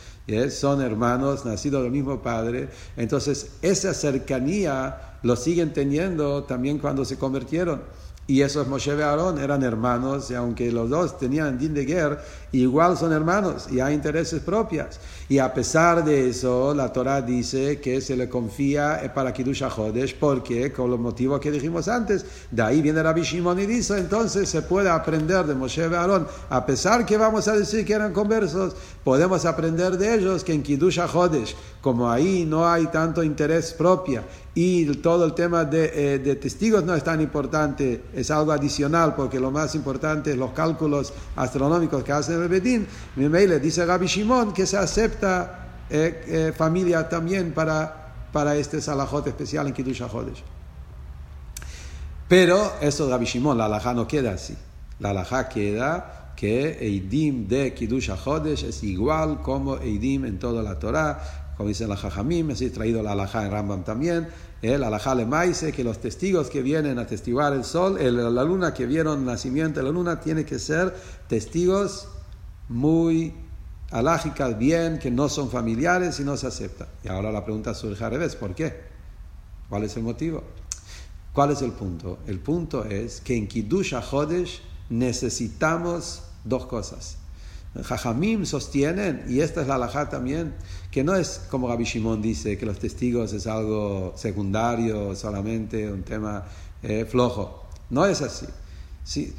Son 0.49 0.81
hermanos 0.81 1.45
nacidos 1.45 1.83
del 1.83 1.91
mismo 1.91 2.21
padre. 2.21 2.69
Entonces, 2.97 3.51
esa 3.61 3.93
cercanía 3.93 5.19
lo 5.21 5.35
siguen 5.35 5.73
teniendo 5.73 6.43
también 6.43 6.79
cuando 6.79 7.05
se 7.05 7.17
convirtieron. 7.17 7.81
Y 8.29 8.41
esos 8.41 8.67
Moshe 8.67 8.93
y 8.93 9.01
Aarón 9.01 9.39
eran 9.39 9.63
hermanos, 9.63 10.29
y 10.29 10.35
aunque 10.35 10.69
los 10.69 10.89
dos 10.89 11.17
tenían 11.17 11.57
din 11.57 11.73
de 11.73 11.85
guerra, 11.85 12.21
igual 12.51 12.97
son 12.97 13.13
hermanos 13.13 13.67
y 13.71 13.79
hay 13.79 13.93
intereses 13.93 14.41
propios. 14.41 14.99
Y 15.29 15.39
a 15.39 15.53
pesar 15.53 16.03
de 16.03 16.29
eso, 16.29 16.73
la 16.73 16.91
Torah 16.91 17.21
dice 17.21 17.79
que 17.79 18.01
se 18.01 18.17
le 18.17 18.27
confía 18.27 19.11
para 19.15 19.31
Kiddush 19.31 19.63
HaChodesh, 19.63 20.15
porque, 20.19 20.73
con 20.73 20.91
los 20.91 20.99
motivos 20.99 21.39
que 21.39 21.51
dijimos 21.51 21.87
antes, 21.87 22.25
de 22.51 22.61
ahí 22.61 22.81
viene 22.81 23.01
Rabbi 23.01 23.21
Shimon 23.21 23.59
y 23.59 23.65
dice, 23.65 23.97
entonces 23.97 24.49
se 24.49 24.61
puede 24.61 24.89
aprender 24.89 25.45
de 25.45 25.55
Moshe 25.55 25.87
y 25.89 25.93
Aarón, 25.93 26.27
a 26.49 26.65
pesar 26.65 27.05
que 27.05 27.17
vamos 27.17 27.47
a 27.47 27.53
decir 27.53 27.85
que 27.85 27.93
eran 27.93 28.11
conversos, 28.11 28.75
podemos 29.05 29.45
aprender 29.45 29.97
de 29.97 30.15
ellos 30.15 30.43
que 30.43 30.51
en 30.53 30.63
Kiddush 30.63 30.99
HaChodesh, 30.99 31.55
como 31.81 32.11
ahí 32.11 32.45
no 32.45 32.67
hay 32.67 32.87
tanto 32.87 33.23
interés 33.23 33.71
propio 33.71 34.23
y 34.59 34.85
todo 34.95 35.23
el 35.23 35.35
tema 35.35 35.65
de, 35.65 36.15
eh, 36.15 36.17
de, 36.17 36.35
testigos 36.35 36.83
no 36.83 36.95
es 36.95 37.03
tan 37.03 37.21
importante, 37.21 38.05
es 38.11 38.31
algo 38.31 38.51
adicional, 38.51 39.13
porque 39.13 39.39
lo 39.39 39.51
más 39.51 39.75
importante 39.75 40.31
es 40.31 40.37
los 40.37 40.49
cálculos 40.49 41.13
astronómicos 41.35 42.03
que 42.03 42.11
hace 42.11 42.33
el 42.33 42.47
Bedín. 42.47 42.87
le 43.15 43.59
dice 43.59 43.85
Rabbi 43.85 44.07
Shimon 44.07 44.55
que 44.55 44.65
se 44.65 44.75
acepta 44.75 45.83
eh, 45.91 46.23
eh, 46.27 46.53
familia 46.57 47.07
también 47.07 47.51
para, 47.53 48.15
para 48.33 48.55
este 48.55 48.81
salajot 48.81 49.27
especial 49.27 49.67
en 49.67 49.73
Kiddush 49.73 50.01
HaJodesh. 50.01 50.43
Pero 52.27 52.73
eso 52.81 53.07
Rabbi 53.07 53.25
Shimon, 53.25 53.59
la 53.59 53.65
alajá 53.65 53.93
no 53.93 54.07
queda 54.07 54.31
así. 54.31 54.57
La 54.99 55.11
alajá 55.11 55.49
queda 55.49 56.33
que 56.35 56.79
Eidim 56.83 57.47
de 57.47 57.75
Kiddush 57.75 58.09
HaJodesh 58.09 58.63
es 58.63 58.81
igual 58.81 59.43
como 59.43 59.77
Eidim 59.77 60.25
en 60.25 60.39
toda 60.39 60.63
la 60.63 60.79
Torah, 60.79 61.46
como 61.57 61.69
dice 61.69 61.87
la 61.87 61.97
Jajamim, 61.97 62.51
así 62.51 62.69
traído 62.69 63.01
la 63.01 63.13
alajá 63.13 63.43
en 63.43 63.51
Rambam 63.51 63.83
también, 63.83 64.27
el 64.61 64.83
alajá 64.83 65.15
le 65.15 65.25
maise, 65.25 65.71
que 65.71 65.83
los 65.83 65.99
testigos 65.99 66.51
que 66.51 66.61
vienen 66.61 66.99
a 66.99 67.07
testiguar 67.07 67.53
el 67.53 67.63
sol, 67.63 67.97
la 67.99 68.43
luna 68.43 68.75
que 68.75 68.85
vieron 68.85 69.25
nacimiento 69.25 69.79
de 69.79 69.85
la 69.85 69.91
luna, 69.91 70.19
tiene 70.19 70.45
que 70.45 70.59
ser 70.59 70.95
testigos 71.27 72.07
muy 72.69 73.33
alágicas, 73.89 74.57
bien, 74.57 74.99
que 74.99 75.09
no 75.09 75.29
son 75.29 75.49
familiares 75.49 76.19
y 76.19 76.23
no 76.23 76.37
se 76.37 76.45
acepta. 76.45 76.87
Y 77.03 77.07
ahora 77.07 77.31
la 77.31 77.43
pregunta 77.43 77.73
surge 77.73 78.03
al 78.03 78.11
revés, 78.11 78.35
¿por 78.35 78.53
qué? 78.53 78.81
¿Cuál 79.67 79.83
es 79.83 79.97
el 79.97 80.03
motivo? 80.03 80.43
¿Cuál 81.33 81.51
es 81.51 81.61
el 81.63 81.71
punto? 81.71 82.19
El 82.27 82.39
punto 82.39 82.85
es 82.85 83.21
que 83.21 83.35
en 83.35 83.47
Kiddush 83.47 83.95
HaJodesh 83.95 84.61
necesitamos 84.89 86.23
dos 86.43 86.67
cosas. 86.67 87.17
Jajamim 87.83 88.45
sostienen, 88.45 89.23
y 89.27 89.41
esta 89.41 89.61
es 89.61 89.67
la 89.67 89.75
alajá 89.75 90.09
también, 90.09 90.53
que 90.91 91.03
no 91.03 91.15
es 91.15 91.41
como 91.49 91.67
Gabi 91.67 91.83
Shimon 91.83 92.21
dice, 92.21 92.57
que 92.57 92.65
los 92.65 92.79
testigos 92.79 93.33
es 93.33 93.47
algo 93.47 94.13
secundario, 94.15 95.15
solamente 95.15 95.91
un 95.91 96.03
tema 96.03 96.45
eh, 96.81 97.05
flojo. 97.05 97.65
No 97.89 98.05
es 98.05 98.21
así. 98.21 98.47
Sí, 99.03 99.33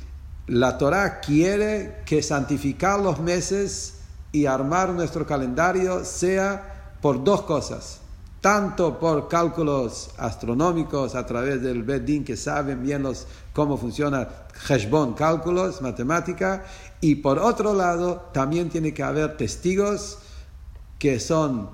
la 0.46 0.78
Torah 0.78 1.20
quiere 1.20 2.02
que 2.06 2.22
santificar 2.22 3.00
los 3.00 3.20
meses 3.20 3.94
y 4.32 4.46
armar 4.46 4.90
nuestro 4.90 5.26
calendario 5.26 6.04
sea 6.04 6.96
por 7.00 7.22
dos 7.22 7.42
cosas. 7.42 8.00
Tanto 8.40 9.00
por 9.00 9.28
cálculos 9.28 10.10
astronómicos 10.16 11.16
a 11.16 11.26
través 11.26 11.60
del 11.60 11.82
Bedín 11.82 12.24
que 12.24 12.36
saben 12.36 12.82
bien 12.82 13.02
los, 13.02 13.26
cómo 13.58 13.76
funciona 13.76 14.28
Heshbon, 14.68 15.14
cálculos, 15.14 15.82
matemática, 15.82 16.64
y 17.00 17.16
por 17.16 17.40
otro 17.40 17.74
lado 17.74 18.30
también 18.32 18.68
tiene 18.70 18.94
que 18.94 19.02
haber 19.02 19.36
testigos 19.36 20.18
que 20.96 21.18
son 21.18 21.68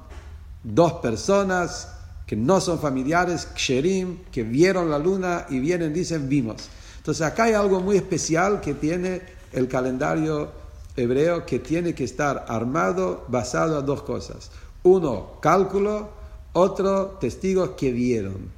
dos 0.62 0.94
personas 0.94 1.90
que 2.27 2.37
no 2.37 2.62
son 2.62 2.79
familiares, 2.79 3.47
ksherim, 3.55 4.25
que 4.33 4.44
vieron 4.44 4.88
la 4.88 4.99
luna 4.99 5.44
y 5.51 5.59
vienen, 5.59 5.92
dicen, 5.92 6.27
vimos. 6.27 6.70
Entonces 6.97 7.20
acá 7.27 7.44
hay 7.44 7.53
algo 7.53 7.81
muy 7.81 7.97
especial 7.97 8.62
que 8.62 8.73
tiene 8.73 9.20
el 9.53 9.68
calendario 9.68 10.53
hebreo 10.97 11.44
que 11.44 11.59
tiene 11.59 11.94
que 11.94 12.05
estar 12.05 12.47
armado 12.49 13.27
basado 13.29 13.81
en 13.81 13.85
dos 13.85 14.05
cosas. 14.05 14.51
Uno, 14.85 15.33
cálculo, 15.42 16.09
otro, 16.55 17.18
testigos 17.20 17.73
que 17.77 17.92
vieron. 17.92 18.51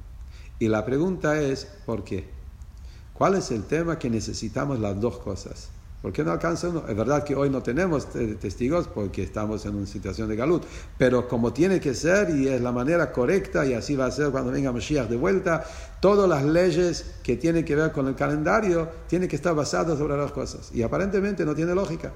Y 0.59 0.69
la 0.69 0.85
pregunta 0.85 1.41
es, 1.41 1.67
¿por 1.85 2.05
qué? 2.05 2.36
¿Cuál 3.17 3.33
es 3.33 3.49
el 3.49 3.63
tema 3.63 3.97
que 3.97 4.09
necesitamos 4.09 4.79
las 4.79 4.99
dos 5.01 5.17
cosas? 5.17 5.69
¿Por 6.03 6.13
qué 6.13 6.23
no 6.23 6.31
alcanza 6.31 6.69
uno? 6.69 6.83
Es 6.87 6.95
verdad 6.95 7.23
que 7.23 7.35
hoy 7.35 7.49
no 7.49 7.63
tenemos 7.63 8.07
testigos 8.39 8.87
porque 8.87 9.23
estamos 9.23 9.65
en 9.65 9.75
una 9.75 9.87
situación 9.87 10.29
de 10.29 10.35
galut, 10.35 10.63
pero 10.99 11.27
como 11.27 11.51
tiene 11.51 11.79
que 11.79 11.95
ser 11.95 12.29
y 12.29 12.47
es 12.47 12.61
la 12.61 12.71
manera 12.71 13.11
correcta 13.11 13.65
y 13.65 13.73
así 13.73 13.95
va 13.95 14.05
a 14.05 14.11
ser 14.11 14.29
cuando 14.29 14.51
venga 14.51 14.71
Mashiach 14.71 15.09
de 15.09 15.17
vuelta, 15.17 15.65
todas 15.99 16.29
las 16.29 16.45
leyes 16.45 17.15
que 17.23 17.35
tienen 17.37 17.65
que 17.65 17.75
ver 17.75 17.91
con 17.91 18.07
el 18.07 18.13
calendario 18.13 18.87
tienen 19.07 19.27
que 19.27 19.35
estar 19.35 19.55
basadas 19.55 19.97
sobre 19.97 20.15
las 20.15 20.31
cosas. 20.31 20.69
Y 20.71 20.83
aparentemente 20.83 21.43
no 21.43 21.55
tiene 21.55 21.73
lógica. 21.73 22.11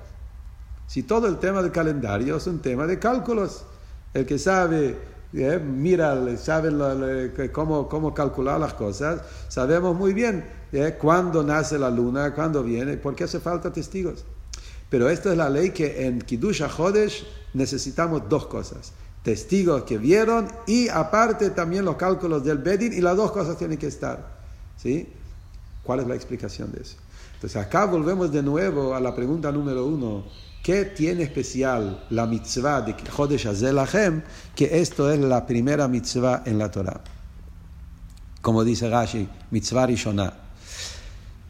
Si 0.85 1.01
todo 1.01 1.25
el 1.25 1.39
tema 1.39 1.63
del 1.63 1.71
calendario 1.71 2.37
es 2.37 2.45
un 2.45 2.59
tema 2.59 2.85
de 2.85 2.99
cálculos, 2.99 3.63
el 4.13 4.27
que 4.27 4.37
sabe 4.37 4.95
¿eh? 5.33 5.59
mira, 5.59 6.15
sabe 6.37 6.71
cómo, 7.51 7.87
cómo 7.87 8.13
calcular 8.13 8.59
las 8.59 8.73
cosas, 8.73 9.21
sabemos 9.47 9.95
muy 9.95 10.13
bien 10.13 10.45
¿eh? 10.71 10.97
cuándo 10.99 11.43
nace 11.43 11.77
la 11.77 11.89
luna, 11.89 12.33
cuándo 12.33 12.63
viene, 12.63 12.97
porque 12.97 13.23
hace 13.23 13.39
falta 13.39 13.71
testigos. 13.71 14.25
Pero 14.89 15.09
esta 15.09 15.31
es 15.31 15.37
la 15.37 15.49
ley 15.49 15.71
que 15.71 16.05
en 16.05 16.19
Kiddush 16.19 16.63
HaJodesh 16.63 17.25
necesitamos 17.53 18.27
dos 18.27 18.47
cosas. 18.47 18.91
Testigos 19.23 19.83
que 19.83 19.97
vieron 19.97 20.47
y 20.67 20.89
aparte 20.89 21.51
también 21.51 21.85
los 21.85 21.95
cálculos 21.95 22.43
del 22.43 22.57
Bedin 22.57 22.91
y 22.91 23.01
las 23.01 23.15
dos 23.15 23.31
cosas 23.31 23.57
tienen 23.57 23.77
que 23.77 23.87
estar. 23.87 24.41
¿Sí? 24.77 25.07
¿Cuál 25.83 26.01
es 26.01 26.07
la 26.07 26.15
explicación 26.15 26.71
de 26.71 26.81
eso? 26.81 26.97
Entonces 27.35 27.55
acá 27.61 27.85
volvemos 27.85 28.31
de 28.31 28.43
nuevo 28.43 28.93
a 28.93 28.99
la 28.99 29.15
pregunta 29.15 29.51
número 29.51 29.85
uno. 29.85 30.25
¿Qué 30.61 30.85
tiene 30.85 31.23
especial 31.23 32.05
la 32.11 32.27
mitzvah 32.27 32.81
de 32.81 32.95
Chodesh 32.95 33.47
Azelachem? 33.47 34.21
Que 34.55 34.79
esto 34.79 35.11
es 35.11 35.19
la 35.19 35.47
primera 35.47 35.87
mitzvah 35.87 36.43
en 36.45 36.59
la 36.59 36.69
Torah. 36.69 37.01
Como 38.41 38.63
dice 38.63 38.87
Rashi, 38.87 39.27
mitzvah 39.49 39.87
rishona. 39.87 40.31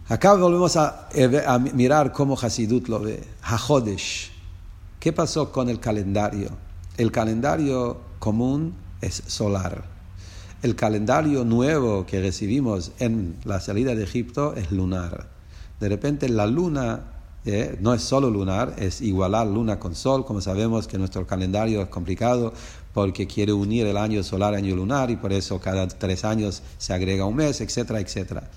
Acá 0.08 0.34
volvemos 0.36 0.78
a, 0.78 1.10
mirar 1.74 2.14
cómo 2.14 2.38
Hasidut 2.38 2.88
lo 2.88 3.02
ve. 3.02 3.22
HaChodesh. 3.42 4.32
¿Qué 4.98 5.12
pasó 5.12 5.52
con 5.52 5.68
el 5.68 5.82
calendario? 5.82 6.50
El 6.98 7.12
calendario 7.12 8.00
común 8.20 8.76
es 9.02 9.24
solar. 9.28 9.84
El 10.62 10.76
calendario 10.76 11.44
nuevo 11.44 12.06
que 12.06 12.22
recibimos 12.22 12.94
en 13.00 13.36
la 13.44 13.60
salida 13.60 13.94
de 13.94 14.04
Egipto 14.04 14.54
es 14.56 14.72
lunar. 14.72 15.28
De 15.82 15.90
repente 15.90 16.30
la 16.30 16.46
luna 16.46 17.11
¿eh? 17.46 17.78
no 17.82 17.94
es 17.94 18.02
solo 18.02 18.30
lunar, 18.30 18.76
es 18.78 19.02
igualar 19.02 19.48
luna 19.48 19.80
con 19.80 19.96
sol, 19.96 20.26
como 20.26 20.42
sabemos 20.42 20.88
que 20.88 20.98
nuestro 20.98 21.26
calendario 21.26 21.82
es 21.82 21.90
complicado 21.90 22.54
porque 22.94 23.28
quiere 23.28 23.54
unir 23.54 23.88
el 23.88 23.98
año 23.98 24.24
solar 24.24 24.54
año 24.54 24.76
lunar 24.76 25.10
y 25.12 25.16
por 25.16 25.32
eso 25.34 25.60
cada 25.60 25.88
tres 25.88 26.26
años 26.26 26.62
se 26.78 26.94
agrega 26.94 27.26
un 27.26 27.36
mes, 27.36 27.62
etcétera, 27.62 28.00
etcétera. 28.00 28.50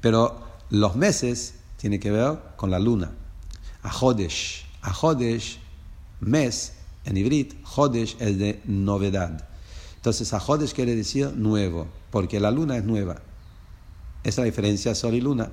Pero 0.00 0.40
los 0.70 0.96
meses 0.96 1.54
tienen 1.76 2.00
que 2.00 2.10
ver 2.10 2.38
con 2.56 2.70
la 2.70 2.78
luna. 2.78 3.12
A 3.82 3.90
Jodesh, 3.90 4.66
a 4.82 4.92
Jodesh, 4.92 5.58
mes 6.20 6.74
en 7.04 7.16
hibrid, 7.16 7.54
Jodesh 7.62 8.16
es 8.18 8.38
de 8.38 8.60
novedad. 8.64 9.48
Entonces 9.96 10.32
a 10.32 10.40
Jodesh 10.40 10.72
quiere 10.72 10.94
decir 10.94 11.32
nuevo, 11.34 11.86
porque 12.10 12.40
la 12.40 12.50
luna 12.50 12.76
es 12.76 12.84
nueva. 12.84 13.22
Esa 14.24 14.28
es 14.28 14.38
la 14.38 14.44
diferencia 14.44 14.94
sol 14.94 15.14
y 15.14 15.20
luna. 15.20 15.50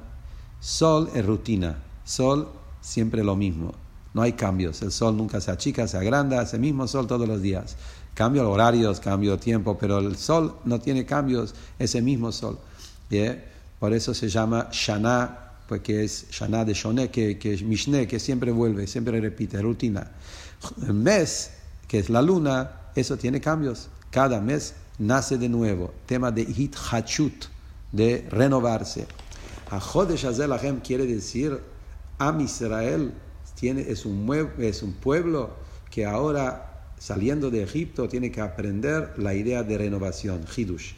Sol 0.59 1.09
es 1.13 1.25
rutina, 1.25 1.83
sol 2.03 2.49
siempre 2.85 3.23
lo 3.23 3.35
mismo. 3.35 3.73
No 4.13 4.21
hay 4.21 4.33
cambios. 4.33 4.81
El 4.81 4.91
sol 4.91 5.17
nunca 5.17 5.41
se 5.41 5.51
achica, 5.51 5.87
se 5.87 5.97
agranda, 5.97 6.43
es 6.43 6.53
el 6.53 6.61
mismo 6.61 6.87
sol 6.87 7.07
todos 7.07 7.27
los 7.27 7.41
días. 7.41 7.75
Cambio 8.13 8.49
horarios, 8.49 8.99
cambio 8.99 9.37
tiempo, 9.37 9.77
pero 9.77 9.99
el 9.99 10.15
sol 10.15 10.55
no 10.63 10.79
tiene 10.79 11.05
cambios, 11.05 11.53
es 11.79 11.95
el 11.95 12.03
mismo 12.03 12.31
sol. 12.31 12.57
Por 13.79 13.93
eso 13.93 14.13
se 14.13 14.29
llama 14.29 14.69
Shana, 14.71 15.51
porque 15.67 16.03
es 16.03 16.27
Shana 16.31 16.63
de 16.63 16.73
Shone, 16.73 17.09
que, 17.09 17.37
que 17.37 17.55
es 17.55 17.63
Mishne, 17.63 18.07
que 18.07 18.19
siempre 18.19 18.51
vuelve, 18.51 18.87
siempre 18.87 19.19
repite, 19.19 19.61
rutina. 19.61 20.11
El 20.81 20.93
mes, 20.93 21.51
que 21.87 21.99
es 21.99 22.09
la 22.09 22.21
luna, 22.21 22.71
eso 22.95 23.17
tiene 23.17 23.41
cambios. 23.41 23.89
Cada 24.11 24.39
mes 24.39 24.75
nace 24.99 25.37
de 25.37 25.49
nuevo. 25.49 25.93
Tema 26.05 26.31
de 26.31 26.45
Hit 26.45 26.75
Hachut, 26.89 27.45
de 27.91 28.25
renovarse. 28.29 29.07
A 29.71 29.79
Jodesh 29.79 30.25
quiere 30.83 31.05
decir 31.05 31.59
Am 32.17 32.39
Israel 32.41 33.13
es, 33.61 34.05
un, 34.05 34.93
pueblo 35.01 35.49
que 35.89 36.05
ahora, 36.05 36.91
saliendo 36.97 37.49
de 37.49 37.63
Egipto, 37.63 38.07
tiene 38.07 38.31
que 38.31 38.41
aprender 38.41 39.13
la 39.17 39.33
idea 39.33 39.63
de 39.63 39.77
renovación, 39.77 40.45
Hidush. 40.55 40.93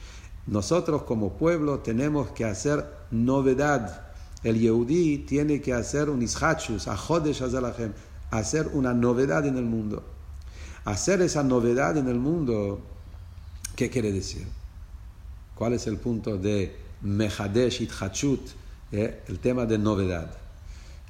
Nosotros 0.47 1.03
como 1.03 1.33
pueblo 1.33 1.79
tenemos 1.79 2.29
que 2.31 2.45
hacer 2.45 2.85
novedad. 3.11 4.07
El 4.43 4.59
Yehudi 4.59 5.19
tiene 5.19 5.61
que 5.61 5.73
hacer 5.73 6.09
un 6.09 6.21
ishachus, 6.21 6.87
ajodesh 6.87 7.41
azalachem, 7.41 7.93
hacer 8.31 8.67
una 8.73 8.93
novedad 8.93 9.45
en 9.45 9.57
el 9.57 9.65
mundo. 9.65 10.03
Hacer 10.85 11.21
esa 11.21 11.43
novedad 11.43 11.97
en 11.97 12.07
el 12.07 12.19
mundo, 12.19 12.79
¿qué 13.75 13.89
quiere 13.89 14.11
decir? 14.11 14.47
¿Cuál 15.55 15.73
es 15.73 15.87
el 15.87 15.97
punto 15.97 16.37
de 16.37 16.75
mehadesh 17.01 17.81
itchachut? 17.81 18.41
Eh? 18.91 19.23
El 19.27 19.39
tema 19.39 19.65
de 19.65 19.77
novedad. 19.77 20.46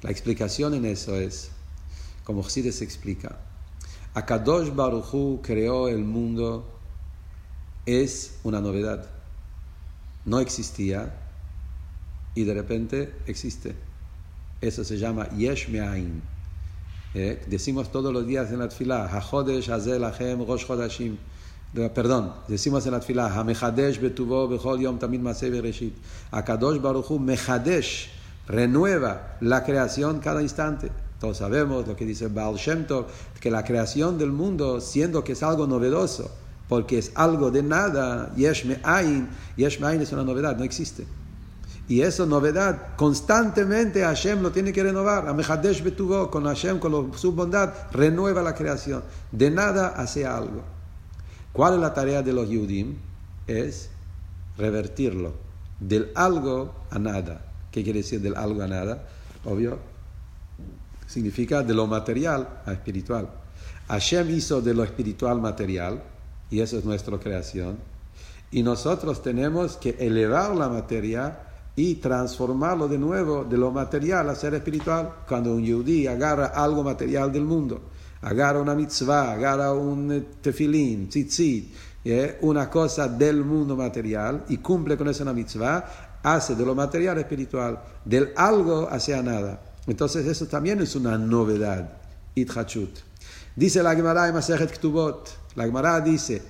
La 0.02 0.10
explicación 0.10 0.74
en 0.74 0.84
eso 0.84 1.16
es, 1.16 1.50
como 2.24 2.48
se 2.48 2.60
explica, 2.84 3.38
Akadosh 4.14 4.74
Baruchu 4.74 5.40
creó 5.42 5.88
el 5.88 6.04
mundo, 6.04 6.66
es 7.84 8.38
una 8.44 8.60
novedad. 8.60 9.08
No 10.24 10.40
existía 10.40 11.14
y 12.34 12.44
de 12.44 12.54
repente 12.54 13.14
existe. 13.26 13.74
Eso 14.60 14.84
se 14.84 14.98
llama 14.98 15.28
Yesh 15.30 15.68
Me'ain. 15.68 16.22
Eh, 17.14 17.44
decimos 17.48 17.90
todos 17.90 18.12
los 18.12 18.26
días 18.26 18.50
en 18.52 18.58
la 18.58 18.68
tefilá, 18.68 19.06
HaChodesh 19.06 19.70
Hazel 19.70 20.00
Lachem 20.00 20.46
Rosh 20.46 20.66
Chodashim. 20.66 21.16
Perdón, 21.94 22.34
decimos 22.48 22.86
en 22.86 22.92
la 22.92 23.00
tefilá, 23.00 23.28
HaMechadesh 23.32 24.00
Betuvo 24.00 24.48
Bechol 24.48 24.80
Yom 24.80 24.98
Tamid 24.98 25.20
Maseh 25.20 25.50
Bereshit. 25.50 25.94
Akadosh 26.30 26.80
Baruchu 26.80 27.18
Mechadesh 27.18 28.17
renueva 28.48 29.36
la 29.40 29.64
creación 29.64 30.20
cada 30.20 30.42
instante. 30.42 30.90
Todos 31.20 31.38
sabemos 31.38 31.86
lo 31.86 31.96
que 31.96 32.04
dice 32.04 32.28
Baal 32.28 32.56
Shem 32.56 32.86
Tov, 32.86 33.06
que 33.40 33.50
la 33.50 33.64
creación 33.64 34.18
del 34.18 34.32
mundo, 34.32 34.80
siendo 34.80 35.22
que 35.22 35.32
es 35.32 35.42
algo 35.42 35.66
novedoso, 35.66 36.30
porque 36.68 36.98
es 36.98 37.12
algo 37.14 37.50
de 37.50 37.62
nada, 37.62 38.32
Yesh 38.36 38.64
Me'ain, 38.66 39.28
Yesh 39.56 39.80
Me'ain 39.80 40.00
es 40.00 40.12
una 40.12 40.24
novedad, 40.24 40.56
no 40.56 40.64
existe. 40.64 41.06
Y 41.88 42.02
esa 42.02 42.26
novedad, 42.26 42.94
constantemente 42.96 44.02
Hashem 44.02 44.42
lo 44.42 44.52
tiene 44.52 44.72
que 44.72 44.82
renovar. 44.82 45.26
Amehadesh 45.26 45.82
Betuvo, 45.82 46.30
con 46.30 46.44
Hashem, 46.44 46.78
con 46.78 47.16
su 47.16 47.32
bondad, 47.32 47.72
renueva 47.92 48.42
la 48.42 48.54
creación. 48.54 49.02
De 49.32 49.50
nada 49.50 49.88
hace 49.88 50.26
algo. 50.26 50.62
¿Cuál 51.54 51.74
es 51.74 51.80
la 51.80 51.94
tarea 51.94 52.22
de 52.22 52.34
los 52.34 52.48
Yudim? 52.50 52.98
Es 53.46 53.88
revertirlo. 54.58 55.32
Del 55.80 56.12
algo 56.14 56.74
a 56.90 56.98
nada. 56.98 57.47
¿Qué 57.70 57.82
quiere 57.82 58.00
decir 58.00 58.20
del 58.20 58.36
algo 58.36 58.62
a 58.62 58.68
nada? 58.68 59.06
Obvio. 59.44 59.78
Significa 61.06 61.62
de 61.62 61.74
lo 61.74 61.86
material 61.86 62.62
a 62.66 62.72
espiritual. 62.72 63.28
Hashem 63.88 64.30
hizo 64.30 64.60
de 64.60 64.74
lo 64.74 64.84
espiritual 64.84 65.40
material, 65.40 66.02
y 66.50 66.60
eso 66.60 66.78
es 66.78 66.84
nuestra 66.84 67.18
creación. 67.18 67.78
Y 68.50 68.62
nosotros 68.62 69.22
tenemos 69.22 69.76
que 69.76 69.96
elevar 69.98 70.54
la 70.54 70.68
materia 70.68 71.40
y 71.76 71.96
transformarlo 71.96 72.88
de 72.88 72.98
nuevo 72.98 73.44
de 73.44 73.56
lo 73.56 73.70
material 73.70 74.28
a 74.30 74.34
ser 74.34 74.54
espiritual. 74.54 75.12
Cuando 75.28 75.54
un 75.54 75.64
yudí 75.64 76.06
agarra 76.06 76.46
algo 76.46 76.82
material 76.82 77.30
del 77.30 77.44
mundo, 77.44 77.80
agarra 78.22 78.60
una 78.60 78.74
mitzvah, 78.74 79.32
agarra 79.32 79.72
un 79.72 80.26
tefilín, 80.40 81.08
tzitzit, 81.08 81.64
¿eh? 81.66 81.74
Una 82.40 82.70
cosa 82.70 83.08
del 83.08 83.44
mundo 83.44 83.76
material 83.76 84.44
y 84.48 84.58
cumple 84.58 84.96
con 84.96 85.08
esa 85.08 85.32
mitzvah, 85.32 86.18
hace 86.22 86.54
de 86.54 86.64
lo 86.64 86.74
material 86.74 87.18
espiritual, 87.18 87.78
del 88.04 88.32
algo 88.36 88.88
hacia 88.90 89.22
nada. 89.22 89.60
Entonces 89.86 90.26
eso 90.26 90.46
también 90.46 90.80
es 90.80 90.94
una 90.96 91.16
novedad, 91.18 91.90
itchachut. 92.34 92.98
Dice 93.56 93.82
la 93.82 93.94
Gemara 93.94 94.28
en 94.28 94.34
Masechet 94.34 94.70
Ktubot, 94.78 95.28
la 95.56 95.64
Gemara 95.64 96.00
dice. 96.00 96.42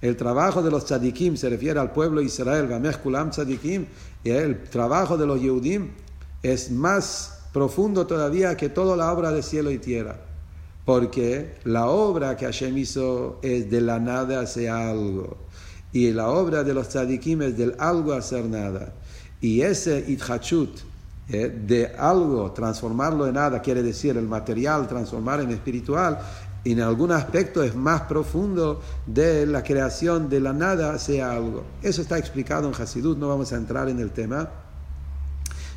El 0.00 0.16
trabajo 0.16 0.62
de 0.62 0.70
los 0.70 0.84
tzadikim 0.84 1.36
se 1.36 1.48
refiere 1.48 1.78
al 1.78 1.92
pueblo 1.92 2.20
de 2.20 2.26
Israel, 2.26 2.96
Kulam 3.02 3.30
y 4.24 4.30
el 4.30 4.64
trabajo 4.64 5.16
de 5.16 5.26
los 5.26 5.40
Yehudim 5.40 5.90
es 6.42 6.70
más 6.70 7.40
profundo 7.52 8.06
todavía 8.06 8.56
que 8.56 8.68
toda 8.68 8.96
la 8.96 9.12
obra 9.12 9.30
de 9.30 9.42
cielo 9.42 9.70
y 9.70 9.78
tierra. 9.78 10.27
Porque 10.88 11.56
la 11.64 11.88
obra 11.88 12.34
que 12.34 12.46
Hashem 12.46 12.78
hizo 12.78 13.40
es 13.42 13.70
de 13.70 13.82
la 13.82 14.00
nada 14.00 14.40
hacer 14.40 14.70
algo. 14.70 15.36
Y 15.92 16.12
la 16.12 16.30
obra 16.30 16.64
de 16.64 16.72
los 16.72 16.88
tzadikim 16.88 17.42
es 17.42 17.58
del 17.58 17.74
algo 17.78 18.14
hacer 18.14 18.46
nada. 18.46 18.94
Y 19.38 19.60
ese 19.60 20.02
itchachut, 20.08 20.78
eh, 21.28 21.54
de 21.66 21.88
algo, 21.88 22.52
transformarlo 22.52 23.26
en 23.26 23.34
nada, 23.34 23.60
quiere 23.60 23.82
decir 23.82 24.16
el 24.16 24.26
material, 24.26 24.88
transformar 24.88 25.40
en 25.40 25.50
espiritual, 25.50 26.20
en 26.64 26.80
algún 26.80 27.12
aspecto 27.12 27.62
es 27.62 27.74
más 27.74 28.00
profundo 28.04 28.80
de 29.04 29.44
la 29.44 29.62
creación 29.62 30.30
de 30.30 30.40
la 30.40 30.54
nada 30.54 30.98
sea 30.98 31.32
algo. 31.32 31.64
Eso 31.82 32.00
está 32.00 32.16
explicado 32.16 32.66
en 32.66 32.72
Hasidut, 32.72 33.18
no 33.18 33.28
vamos 33.28 33.52
a 33.52 33.56
entrar 33.56 33.90
en 33.90 33.98
el 33.98 34.10
tema, 34.10 34.48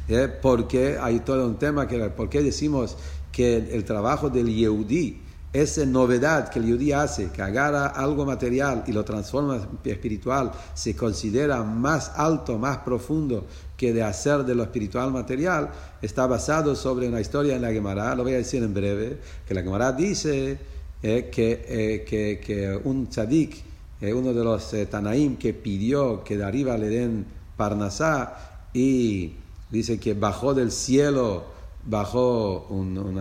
¿eh? 0.08 0.30
porque 0.42 0.98
hay 0.98 1.20
todo 1.20 1.46
un 1.46 1.60
tema 1.60 1.86
que, 1.86 2.00
¿por 2.12 2.30
qué 2.30 2.42
decimos 2.42 2.96
que 3.32 3.58
el 3.58 3.84
trabajo 3.84 4.30
del 4.30 4.54
Yehudi, 4.54 5.20
esa 5.54 5.86
novedad 5.86 6.50
que 6.50 6.60
el 6.60 6.66
Yehudi 6.66 6.92
hace, 6.94 7.30
que 7.30 7.42
agarra 7.42 7.88
algo 7.88 8.26
material 8.26 8.84
y 8.88 8.94
lo 8.94 9.04
transforma 9.04 9.60
espiritual, 9.84 10.52
se 10.74 10.96
considera 10.96 11.64
más 11.64 12.12
alto, 12.16 12.58
más 12.58 12.78
profundo 12.80 13.46
que 13.76 13.94
de 13.94 14.04
hacer 14.04 14.44
de 14.44 14.56
lo 14.56 14.64
espiritual 14.64 15.12
material, 15.12 15.72
está 16.02 16.26
basado 16.28 16.76
sobre 16.76 17.08
una 17.08 17.20
historia 17.20 17.56
en 17.56 17.64
la 17.64 17.72
Gemara, 17.72 18.16
lo 18.16 18.24
voy 18.24 18.34
a 18.34 18.38
decir 18.38 18.64
en 18.64 18.74
breve, 18.74 19.20
que 19.48 19.54
la 19.54 19.62
Gemara 19.62 19.92
dice 19.92 20.60
eh, 21.04 21.30
que, 21.32 21.66
eh, 21.68 22.06
que, 22.08 22.40
que, 22.40 22.80
un 22.84 23.08
tzadik, 23.08 23.64
eh, 24.00 24.14
uno 24.14 24.34
de 24.34 24.44
los 24.44 24.74
Tanaim 24.90 25.36
que 25.36 25.54
pidió 25.54 26.24
que 26.24 26.38
de 26.38 26.44
arriba 26.44 26.78
le 26.78 26.90
den 26.90 27.26
Parnasá 27.58 28.70
y 28.74 29.34
dice 29.70 30.00
que 30.00 30.14
bajó 30.14 30.54
del 30.54 30.72
cielo, 30.72 31.46
bajó 31.86 32.68
un, 32.70 33.20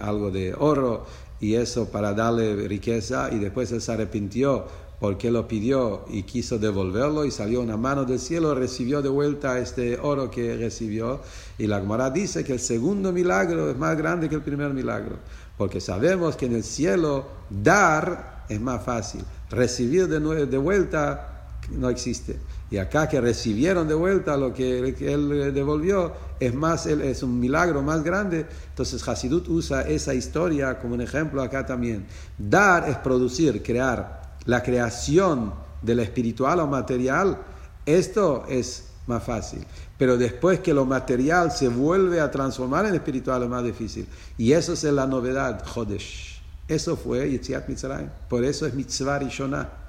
algo 0.00 0.30
de 0.30 0.54
oro 0.54 1.06
y 1.40 1.54
eso 1.54 1.90
para 1.90 2.12
darle 2.12 2.68
riqueza 2.68 3.30
y 3.32 3.38
después 3.38 3.72
él 3.72 3.80
se 3.80 3.92
arrepintió 3.92 4.66
porque 5.00 5.30
lo 5.30 5.48
pidió 5.48 6.04
y 6.10 6.24
quiso 6.24 6.58
devolverlo 6.58 7.24
y 7.24 7.30
salió 7.30 7.62
una 7.62 7.78
mano 7.78 8.04
del 8.04 8.18
cielo, 8.18 8.54
recibió 8.54 9.00
de 9.00 9.08
vuelta 9.08 9.58
este 9.58 9.98
oro 9.98 10.30
que 10.30 10.54
recibió. 10.58 11.20
Y 11.56 11.66
la 11.66 11.80
Gemara 11.80 12.10
dice 12.10 12.44
que 12.44 12.52
el 12.52 12.60
segundo 12.60 13.10
milagro 13.10 13.70
es 13.70 13.78
más 13.78 13.96
grande 13.96 14.28
que 14.28 14.34
el 14.34 14.42
primer 14.42 14.74
milagro, 14.74 15.16
porque 15.56 15.80
sabemos 15.80 16.36
que 16.36 16.46
en 16.46 16.56
el 16.56 16.64
cielo 16.64 17.24
dar 17.48 18.44
es 18.50 18.60
más 18.60 18.84
fácil, 18.84 19.24
recibir 19.48 20.06
de, 20.06 20.46
de 20.46 20.58
vuelta 20.58 21.30
no 21.70 21.88
existe. 21.88 22.38
Y 22.70 22.78
acá 22.78 23.08
que 23.08 23.20
recibieron 23.20 23.88
de 23.88 23.94
vuelta 23.94 24.36
lo 24.36 24.52
que, 24.52 24.94
él 25.00 25.52
devolvió 25.54 26.12
es 26.40 26.54
más 26.54 26.86
es 26.86 27.22
un 27.22 27.38
milagro 27.38 27.82
más 27.82 28.02
grande. 28.02 28.46
Entonces 28.70 29.06
Hasidut 29.06 29.48
usa 29.48 29.82
esa 29.82 30.14
historia 30.14 30.78
como 30.80 30.94
un 30.94 31.02
ejemplo 31.02 31.42
acá 31.42 31.66
también. 31.66 32.06
Dar 32.38 32.88
es 32.88 32.96
producir, 32.96 33.62
crear 33.62 34.36
la 34.46 34.62
creación 34.62 35.52
de 35.82 35.94
lo 35.94 36.02
espiritual 36.02 36.60
o 36.60 36.66
material, 36.66 37.38
esto 37.86 38.44
es 38.48 38.86
más 39.06 39.22
fácil. 39.22 39.64
Pero 39.98 40.16
después 40.16 40.60
que 40.60 40.72
lo 40.72 40.84
material 40.84 41.52
se 41.52 41.68
vuelve 41.68 42.20
a 42.20 42.30
transformar 42.30 42.86
en 42.86 42.94
espiritual 42.94 43.42
es 43.42 43.48
más 43.48 43.64
difícil. 43.64 44.06
Y 44.38 44.52
eso 44.52 44.72
es 44.72 44.82
la 44.84 45.06
novedad, 45.06 45.62
Jodesh. 45.66 46.40
Eso 46.66 46.96
fue 46.96 47.28
Yitziat 47.28 47.68
Mitzrayim. 47.68 48.08
Por 48.28 48.44
eso 48.44 48.66
es 48.66 48.74
Mitzvah 48.74 49.18
Rishonah. 49.18 49.79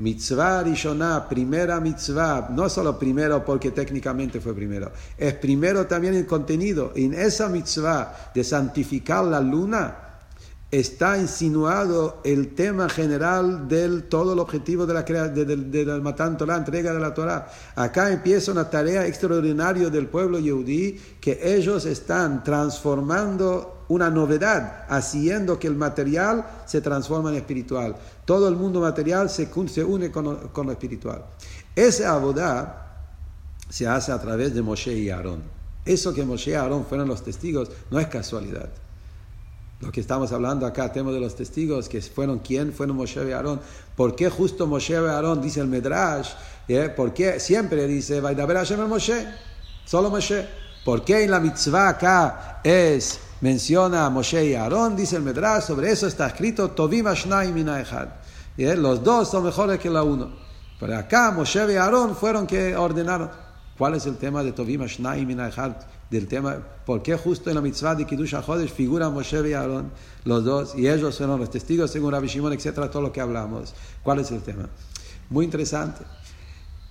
Mitzvah 0.00 0.62
Rishonah, 0.62 1.28
primera 1.28 1.78
mitzvah, 1.78 2.48
no 2.50 2.68
solo 2.68 2.98
primero 2.98 3.44
porque 3.44 3.70
técnicamente 3.70 4.40
fue 4.40 4.54
primero, 4.54 4.90
es 5.16 5.34
primero 5.34 5.86
también 5.86 6.14
el 6.14 6.26
contenido. 6.26 6.92
En 6.96 7.14
esa 7.14 7.48
mitzvah 7.48 8.32
de 8.34 8.42
santificar 8.42 9.24
la 9.24 9.40
luna, 9.40 10.09
está 10.70 11.18
insinuado 11.18 12.20
el 12.22 12.54
tema 12.54 12.88
general 12.88 13.66
del 13.66 14.04
todo 14.04 14.34
el 14.34 14.38
objetivo 14.38 14.86
de 14.86 14.94
la, 14.94 15.02
de, 15.02 15.44
de, 15.44 15.56
de 15.56 15.84
la 15.84 16.56
entrega 16.56 16.92
de 16.92 17.00
la 17.00 17.12
Torah. 17.12 17.50
Acá 17.74 18.12
empieza 18.12 18.52
una 18.52 18.70
tarea 18.70 19.06
extraordinaria 19.06 19.90
del 19.90 20.06
pueblo 20.06 20.38
yehudí 20.38 21.00
que 21.20 21.40
ellos 21.42 21.86
están 21.86 22.44
transformando 22.44 23.84
una 23.88 24.08
novedad, 24.08 24.84
haciendo 24.88 25.58
que 25.58 25.66
el 25.66 25.74
material 25.74 26.46
se 26.66 26.80
transforme 26.80 27.30
en 27.30 27.36
espiritual. 27.36 27.96
Todo 28.24 28.46
el 28.46 28.54
mundo 28.54 28.80
material 28.80 29.28
se, 29.28 29.50
se 29.66 29.82
une 29.82 30.12
con, 30.12 30.48
con, 30.48 30.66
lo 30.66 30.72
espiritual. 30.72 31.24
Ese 31.74 32.06
abodá 32.06 33.08
se 33.68 33.88
hace 33.88 34.12
a 34.12 34.20
través 34.20 34.54
de 34.54 34.62
Moshe 34.62 34.92
y 34.92 35.10
Aarón. 35.10 35.42
Eso 35.84 36.14
que 36.14 36.24
Moshe 36.24 36.52
y 36.52 36.54
Aarón 36.54 36.86
fueron 36.86 37.08
los 37.08 37.24
testigos 37.24 37.68
no 37.90 37.98
es 37.98 38.06
casualidad. 38.06 38.68
Lo 39.80 39.90
que 39.90 40.00
estamos 40.00 40.30
hablando 40.32 40.66
acá, 40.66 40.92
tema 40.92 41.10
de 41.10 41.20
los 41.20 41.34
testigos, 41.34 41.88
que 41.88 42.02
fueron 42.02 42.40
quién, 42.40 42.74
fueron 42.74 42.96
Moshe 42.96 43.26
y 43.26 43.32
Aarón. 43.32 43.60
¿Por 43.96 44.14
qué 44.14 44.28
justo 44.28 44.66
Moshe 44.66 44.92
y 44.92 44.96
Aarón, 44.96 45.40
dice 45.40 45.60
el 45.60 45.68
Medrash? 45.68 46.32
¿Eh? 46.68 46.90
¿Por 46.94 47.14
qué 47.14 47.40
siempre 47.40 47.86
dice, 47.86 48.20
Vaidaber 48.20 48.58
Hashem 48.58 48.86
Moshe? 48.86 49.26
Solo 49.86 50.10
Moshe. 50.10 50.46
¿Por 50.84 51.02
qué 51.02 51.24
en 51.24 51.30
la 51.30 51.40
mitzvah 51.40 51.88
acá 51.88 52.60
es, 52.62 53.20
menciona 53.40 54.10
Moshe 54.10 54.44
y 54.44 54.54
Aarón? 54.54 54.96
Dice 54.96 55.16
el 55.16 55.22
Medrash, 55.22 55.64
sobre 55.64 55.90
eso 55.90 56.06
está 56.06 56.26
escrito, 56.26 56.72
Tovim 56.72 57.06
Ashnai 57.06 57.50
Minaechad. 57.50 58.08
¿Eh? 58.58 58.76
Los 58.76 59.02
dos 59.02 59.30
son 59.30 59.44
mejores 59.44 59.78
que 59.78 59.88
la 59.88 60.02
uno. 60.02 60.30
Pero 60.78 60.98
acá 60.98 61.30
Moshe 61.30 61.72
y 61.72 61.76
Aarón 61.76 62.14
fueron 62.14 62.46
que 62.46 62.76
ordenaron. 62.76 63.30
¿Cuál 63.78 63.94
es 63.94 64.04
el 64.04 64.18
tema 64.18 64.42
de 64.42 64.52
Tovim 64.52 64.82
Ashnai 64.82 65.24
Minaechad? 65.24 65.72
Del 66.10 66.26
tema, 66.26 66.58
¿por 66.84 67.02
qué 67.02 67.16
justo 67.16 67.50
en 67.50 67.56
la 67.56 67.62
mitzvah 67.62 67.94
de 67.94 68.04
Kiddush 68.04 68.34
HaChodesh 68.34 68.70
figura 68.70 69.08
Moshe 69.10 69.48
y 69.48 69.52
Aarón, 69.52 69.92
los 70.24 70.44
dos, 70.44 70.74
y 70.76 70.88
ellos 70.88 71.16
fueron 71.16 71.38
los 71.38 71.50
testigos 71.50 71.90
según 71.90 72.10
Rabbi 72.10 72.26
Shimon, 72.26 72.52
etcétera, 72.52 72.90
todo 72.90 73.02
lo 73.02 73.12
que 73.12 73.20
hablamos? 73.20 73.74
¿Cuál 74.02 74.18
es 74.18 74.30
el 74.32 74.42
tema? 74.42 74.68
Muy 75.28 75.44
interesante. 75.44 76.04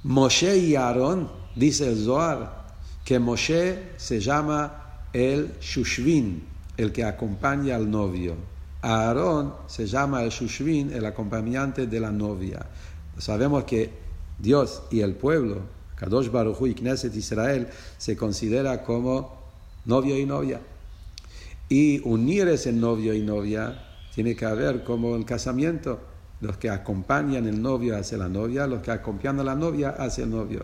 Moshe 0.04 0.58
y 0.58 0.76
Aarón, 0.76 1.30
dice 1.56 1.90
el 1.90 2.04
Zohar, 2.04 2.68
que 3.04 3.20
Moshe 3.20 3.92
se 3.98 4.22
llama 4.22 5.04
el 5.12 5.56
Shushvin, 5.60 6.48
el 6.78 6.94
que 6.94 7.04
acompaña 7.04 7.76
al 7.76 7.92
novio. 7.92 8.36
Aarón 8.82 9.54
se 9.68 9.86
llama 9.86 10.24
el 10.24 10.30
Shushvin, 10.30 10.94
el 10.94 11.06
acompañante 11.06 11.88
de 11.88 12.00
la 12.00 12.12
novia. 12.12 12.66
Sabemos 13.18 13.66
que 13.66 13.92
Dios 14.38 14.84
y 14.90 15.02
el 15.02 15.16
pueblo 15.16 15.79
Kadosh 16.00 16.30
Baruj 16.32 16.68
y 16.68 16.74
Knesset 16.76 17.16
Israel 17.16 17.68
se 17.98 18.16
considera 18.16 18.84
como 18.84 19.38
novio 19.86 20.18
y 20.18 20.26
novia. 20.26 20.62
Y 21.68 22.02
unir 22.08 22.48
ese 22.48 22.72
novio 22.72 23.14
y 23.14 23.22
novia 23.22 23.86
tiene 24.16 24.36
que 24.36 24.46
haber 24.46 24.84
como 24.84 25.16
el 25.16 25.26
casamiento. 25.26 26.00
Los 26.42 26.58
que 26.58 26.70
acompañan 26.70 27.46
el 27.48 27.62
novio 27.62 27.98
hacia 27.98 28.18
la 28.18 28.30
novia, 28.30 28.66
los 28.66 28.82
que 28.82 28.92
acompañan 28.92 29.42
a 29.42 29.44
la 29.44 29.56
novia 29.56 29.90
hacia 29.90 30.24
el 30.24 30.30
novio. 30.30 30.64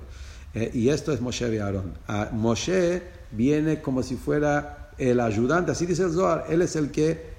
Eh, 0.54 0.72
y 0.74 0.88
esto 0.88 1.12
es 1.12 1.20
Moshe 1.20 1.54
y 1.54 1.58
Aarón. 1.58 1.94
Ah, 2.08 2.30
Moshe 2.32 3.04
viene 3.32 3.82
como 3.82 4.02
si 4.02 4.16
fuera 4.16 4.92
el 4.98 5.20
ayudante, 5.20 5.72
así 5.72 5.86
dice 5.86 6.04
el 6.04 6.14
Zohar. 6.14 6.46
Él 6.50 6.62
es 6.62 6.78
el 6.78 6.92
que 6.92 7.36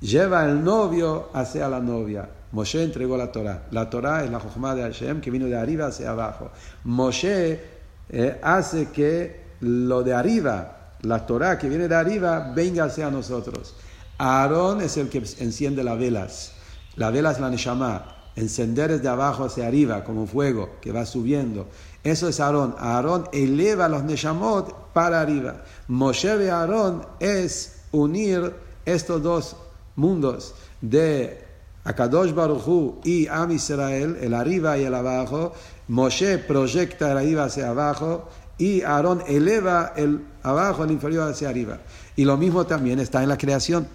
lleva 0.00 0.44
el 0.44 0.62
novio 0.62 1.30
hacia 1.32 1.68
la 1.70 1.80
novia. 1.80 2.28
Moshe 2.52 2.82
entregó 2.82 3.16
la 3.16 3.30
Torah. 3.30 3.66
La 3.70 3.88
Torah 3.88 4.24
es 4.24 4.30
la 4.30 4.40
Jochma 4.40 4.74
de 4.74 4.82
Hashem 4.82 5.20
que 5.20 5.30
vino 5.30 5.46
de 5.46 5.56
arriba 5.56 5.86
hacia 5.86 6.10
abajo. 6.10 6.50
Moshe 6.84 7.60
eh, 8.08 8.40
hace 8.42 8.88
que 8.90 9.40
lo 9.60 10.02
de 10.02 10.14
arriba, 10.14 10.94
la 11.02 11.26
Torah 11.26 11.58
que 11.58 11.68
viene 11.68 11.86
de 11.86 11.94
arriba, 11.94 12.52
venga 12.54 12.84
hacia 12.84 13.10
nosotros. 13.10 13.74
Aarón 14.18 14.80
es 14.80 14.96
el 14.96 15.08
que 15.08 15.18
enciende 15.38 15.84
las 15.84 15.98
velas. 15.98 16.52
La 16.96 17.10
vela 17.10 17.30
es 17.30 17.40
la 17.40 17.50
Neshama. 17.50 18.16
Encender 18.36 18.90
es 18.90 19.02
de 19.02 19.08
abajo 19.08 19.44
hacia 19.44 19.66
arriba, 19.66 20.04
como 20.04 20.26
fuego 20.26 20.70
que 20.80 20.92
va 20.92 21.04
subiendo. 21.06 21.68
Eso 22.02 22.28
es 22.28 22.40
Aarón. 22.40 22.74
Aarón 22.78 23.28
eleva 23.32 23.88
los 23.88 24.02
Neshamot 24.02 24.92
para 24.92 25.20
arriba. 25.20 25.62
Moshe 25.88 26.36
de 26.36 26.50
Aarón 26.50 27.06
es 27.20 27.82
unir 27.92 28.54
estos 28.84 29.22
dos 29.22 29.56
mundos 29.96 30.54
de 30.80 31.49
Akadosh 31.90 32.32
Baruchu 32.32 33.00
y 33.04 33.26
Am 33.26 33.50
Israel, 33.50 34.16
el 34.20 34.34
arriba 34.34 34.78
y 34.78 34.84
el 34.84 34.94
abajo. 34.94 35.52
Moshe 35.88 36.38
proyecta 36.38 37.10
el 37.10 37.18
arriba 37.18 37.44
hacia 37.44 37.70
abajo 37.70 38.28
y 38.58 38.82
Aarón 38.82 39.22
eleva 39.26 39.92
el 39.96 40.24
abajo, 40.42 40.84
el 40.84 40.92
inferior 40.92 41.30
hacia 41.30 41.48
arriba. 41.48 41.78
Y 42.14 42.24
lo 42.24 42.36
mismo 42.36 42.66
también 42.66 43.00
está 43.00 43.22
en 43.22 43.28
la 43.28 43.38
creación. 43.38 43.88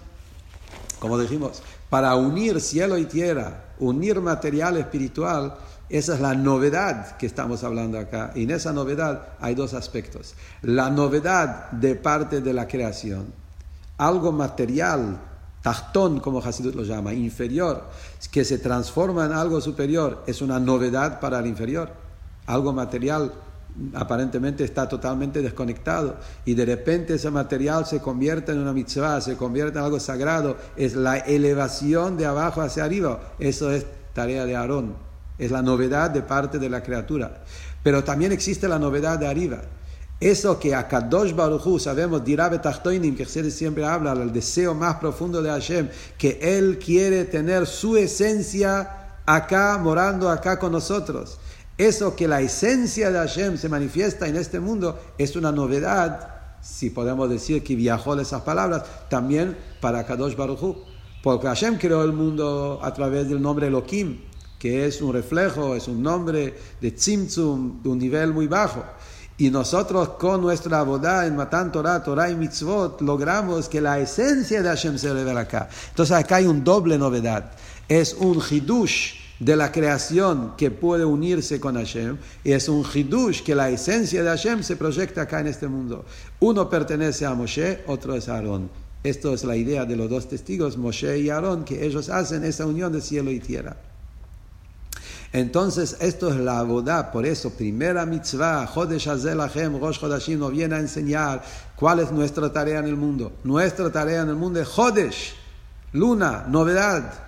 Como 0.98 1.18
dijimos, 1.18 1.62
para 1.88 2.14
unir 2.16 2.60
cielo 2.60 2.98
y 2.98 3.04
tierra, 3.04 3.64
unir 3.78 4.20
material 4.20 4.76
espiritual, 4.76 5.54
esa 5.88 6.14
es 6.14 6.20
la 6.20 6.34
novedad 6.34 7.16
que 7.16 7.26
estamos 7.26 7.62
hablando 7.62 7.98
acá. 7.98 8.32
Y 8.34 8.42
en 8.42 8.50
esa 8.50 8.72
novedad 8.72 9.28
hay 9.40 9.54
dos 9.54 9.72
aspectos. 9.72 10.34
La 10.62 10.90
novedad 10.90 11.70
de 11.70 11.94
parte 11.94 12.40
de 12.40 12.52
la 12.52 12.66
creación, 12.66 13.26
algo 13.98 14.32
material, 14.32 15.18
tachtón, 15.66 16.20
como 16.20 16.38
Hasidut 16.38 16.76
lo 16.76 16.84
llama, 16.84 17.12
inferior, 17.12 17.82
que 18.30 18.44
se 18.44 18.58
transforma 18.58 19.26
en 19.26 19.32
algo 19.32 19.60
superior, 19.60 20.22
es 20.28 20.40
una 20.40 20.60
novedad 20.60 21.18
para 21.18 21.40
el 21.40 21.48
inferior. 21.48 21.90
Algo 22.46 22.72
material 22.72 23.32
aparentemente 23.94 24.62
está 24.62 24.88
totalmente 24.88 25.42
desconectado 25.42 26.18
y 26.44 26.54
de 26.54 26.64
repente 26.64 27.14
ese 27.14 27.32
material 27.32 27.84
se 27.84 28.00
convierte 28.00 28.52
en 28.52 28.58
una 28.58 28.72
mitzvah, 28.72 29.20
se 29.20 29.36
convierte 29.36 29.80
en 29.80 29.84
algo 29.84 29.98
sagrado, 29.98 30.56
es 30.76 30.94
la 30.94 31.16
elevación 31.16 32.16
de 32.16 32.26
abajo 32.26 32.60
hacia 32.60 32.84
arriba, 32.84 33.34
eso 33.40 33.72
es 33.72 33.86
tarea 34.14 34.44
de 34.44 34.54
Aarón, 34.54 34.94
es 35.36 35.50
la 35.50 35.62
novedad 35.62 36.10
de 36.10 36.22
parte 36.22 36.60
de 36.60 36.70
la 36.70 36.84
criatura. 36.84 37.42
Pero 37.82 38.04
también 38.04 38.30
existe 38.30 38.68
la 38.68 38.78
novedad 38.78 39.18
de 39.18 39.26
arriba. 39.26 39.62
Eso 40.18 40.58
que 40.58 40.74
a 40.74 40.88
Kadosh 40.88 41.34
Baruchu 41.34 41.78
sabemos, 41.78 42.24
dirá 42.24 42.48
Betachtoinim, 42.48 43.14
que 43.14 43.26
siempre 43.26 43.84
habla, 43.84 44.12
el 44.12 44.32
deseo 44.32 44.74
más 44.74 44.96
profundo 44.96 45.42
de 45.42 45.50
Hashem, 45.50 45.90
que 46.16 46.38
Él 46.40 46.78
quiere 46.78 47.26
tener 47.26 47.66
su 47.66 47.98
esencia 47.98 49.18
acá, 49.26 49.76
morando 49.76 50.30
acá 50.30 50.58
con 50.58 50.72
nosotros. 50.72 51.38
Eso 51.76 52.16
que 52.16 52.26
la 52.26 52.40
esencia 52.40 53.10
de 53.10 53.18
Hashem 53.18 53.58
se 53.58 53.68
manifiesta 53.68 54.26
en 54.26 54.36
este 54.36 54.58
mundo 54.58 54.98
es 55.18 55.36
una 55.36 55.52
novedad, 55.52 56.30
si 56.62 56.88
podemos 56.88 57.28
decir 57.28 57.62
que 57.62 57.76
viajó 57.76 58.16
de 58.16 58.22
esas 58.22 58.40
palabras, 58.40 58.84
también 59.10 59.54
para 59.82 60.06
Kadosh 60.06 60.34
Baruch 60.34 60.78
Porque 61.22 61.46
Hashem 61.46 61.76
creó 61.76 62.02
el 62.02 62.14
mundo 62.14 62.80
a 62.82 62.94
través 62.94 63.28
del 63.28 63.42
nombre 63.42 63.66
Elohim, 63.66 64.22
que 64.58 64.86
es 64.86 65.02
un 65.02 65.12
reflejo, 65.12 65.74
es 65.74 65.86
un 65.88 66.02
nombre 66.02 66.54
de 66.80 66.90
Tzimtzum, 66.92 67.82
de 67.82 67.88
un 67.90 67.98
nivel 67.98 68.32
muy 68.32 68.46
bajo. 68.46 68.82
Y 69.38 69.50
nosotros 69.50 70.10
con 70.18 70.40
nuestra 70.40 70.82
boda 70.82 71.26
en 71.26 71.36
Matan 71.36 71.70
Torah, 71.70 72.02
Torah 72.02 72.30
y 72.30 72.36
Mitzvot, 72.36 73.02
logramos 73.02 73.68
que 73.68 73.82
la 73.82 73.98
esencia 73.98 74.62
de 74.62 74.68
Hashem 74.68 74.96
se 74.96 75.12
revela 75.12 75.40
acá. 75.40 75.68
Entonces 75.90 76.16
acá 76.16 76.36
hay 76.36 76.46
un 76.46 76.64
doble 76.64 76.96
novedad. 76.96 77.52
Es 77.86 78.14
un 78.14 78.40
hidush 78.50 79.26
de 79.38 79.54
la 79.54 79.70
creación 79.70 80.54
que 80.56 80.70
puede 80.70 81.04
unirse 81.04 81.60
con 81.60 81.74
Hashem, 81.74 82.16
y 82.44 82.52
es 82.52 82.70
un 82.70 82.82
hidush 82.82 83.42
que 83.42 83.54
la 83.54 83.68
esencia 83.68 84.22
de 84.22 84.30
Hashem 84.30 84.62
se 84.62 84.76
proyecta 84.76 85.22
acá 85.22 85.40
en 85.40 85.48
este 85.48 85.68
mundo. 85.68 86.06
Uno 86.40 86.70
pertenece 86.70 87.26
a 87.26 87.34
Moshe, 87.34 87.84
otro 87.86 88.14
es 88.14 88.30
Aarón. 88.30 88.70
Esto 89.04 89.34
es 89.34 89.44
la 89.44 89.54
idea 89.54 89.84
de 89.84 89.96
los 89.96 90.08
dos 90.08 90.28
testigos, 90.28 90.78
Moshe 90.78 91.18
y 91.18 91.28
Aarón, 91.28 91.64
que 91.64 91.84
ellos 91.84 92.08
hacen 92.08 92.42
esa 92.42 92.64
unión 92.64 92.90
de 92.90 93.02
cielo 93.02 93.30
y 93.30 93.40
tierra. 93.40 93.76
Entonces, 95.32 95.96
esto 96.00 96.28
es 96.30 96.36
la 96.36 96.62
boda, 96.62 97.10
por 97.10 97.26
eso, 97.26 97.50
primera 97.50 98.06
mitzvah, 98.06 98.66
Jodesh 98.66 99.08
Azelachem, 99.08 99.78
Rosh 99.78 99.98
Chodashim, 99.98 100.38
nos 100.38 100.52
viene 100.52 100.76
a 100.76 100.80
enseñar 100.80 101.42
cuál 101.74 102.00
es 102.00 102.10
nuestra 102.10 102.52
tarea 102.52 102.78
en 102.78 102.86
el 102.86 102.96
mundo. 102.96 103.32
Nuestra 103.44 103.90
tarea 103.90 104.22
en 104.22 104.28
el 104.28 104.36
mundo 104.36 104.60
es 104.60 104.68
Jodesh, 104.68 105.34
luna, 105.92 106.46
novedad. 106.48 107.26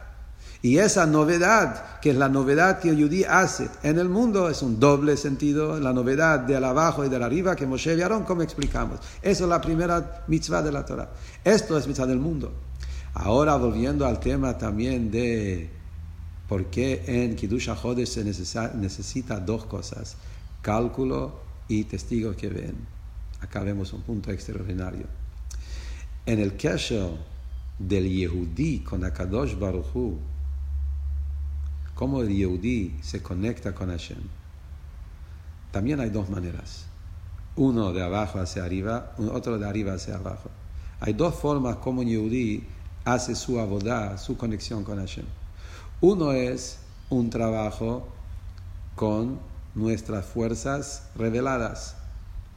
Y 0.60 0.78
esa 0.78 1.06
novedad, 1.06 2.00
que 2.00 2.10
es 2.10 2.16
la 2.16 2.28
novedad 2.28 2.80
que 2.80 2.94
Yudí 2.94 3.22
hace 3.22 3.68
en 3.84 3.98
el 3.98 4.08
mundo, 4.08 4.48
es 4.48 4.62
un 4.62 4.80
doble 4.80 5.16
sentido, 5.16 5.78
la 5.78 5.92
novedad 5.92 6.40
del 6.40 6.64
abajo 6.64 7.04
y 7.04 7.08
del 7.08 7.22
arriba 7.22 7.54
que 7.54 7.66
Moshe 7.66 7.94
y 7.94 8.02
Aarón, 8.02 8.24
como 8.24 8.42
explicamos. 8.42 8.98
Esa 9.22 9.44
es 9.44 9.48
la 9.48 9.60
primera 9.60 10.24
mitzvah 10.26 10.62
de 10.62 10.72
la 10.72 10.84
Torah. 10.84 11.10
Esto 11.44 11.78
es 11.78 11.86
mitzvah 11.86 12.06
del 12.06 12.18
mundo. 12.18 12.52
Ahora 13.14 13.56
volviendo 13.56 14.04
al 14.04 14.18
tema 14.18 14.58
también 14.58 15.10
de 15.10 15.77
por 16.48 16.66
qué 16.66 17.04
en 17.06 17.36
Kiddush 17.36 17.68
HaChodesh 17.68 18.08
se 18.08 18.24
necesita, 18.24 19.38
dos 19.38 19.66
cosas, 19.66 20.16
cálculo 20.62 21.40
y 21.68 21.84
testigos 21.84 22.36
que 22.36 22.48
ven. 22.48 22.74
Acá 23.40 23.60
vemos 23.60 23.92
un 23.92 24.00
punto 24.00 24.32
extraordinario. 24.32 25.06
En 26.24 26.40
el 26.40 26.56
caso 26.56 27.18
del 27.78 28.08
Yehudí 28.08 28.80
con 28.80 29.04
Akadosh 29.04 29.58
Baruch 29.58 29.94
Hu, 29.94 30.18
cómo 31.94 32.22
el 32.22 32.30
Yehudi 32.30 32.96
se 33.02 33.22
conecta 33.22 33.74
con 33.74 33.90
Hashem. 33.90 34.18
También 35.70 36.00
hay 36.00 36.08
dos 36.08 36.30
maneras. 36.30 36.86
Uno 37.56 37.92
de 37.92 38.02
abajo 38.02 38.38
hacia 38.38 38.64
arriba, 38.64 39.14
otro 39.18 39.58
de 39.58 39.68
arriba 39.68 39.94
hacia 39.94 40.14
abajo. 40.14 40.48
Hay 41.00 41.12
dos 41.12 41.34
formas 41.34 41.76
como 41.76 42.00
un 42.00 42.08
Yehudi 42.08 42.64
hace 43.04 43.34
su 43.34 43.60
abodá, 43.60 44.16
su 44.16 44.36
conexión 44.36 44.82
con 44.82 44.98
Hashem. 44.98 45.26
Uno 46.00 46.30
es 46.30 46.78
un 47.10 47.28
trabajo 47.28 48.06
con 48.94 49.40
nuestras 49.74 50.26
fuerzas 50.26 51.08
reveladas. 51.16 51.96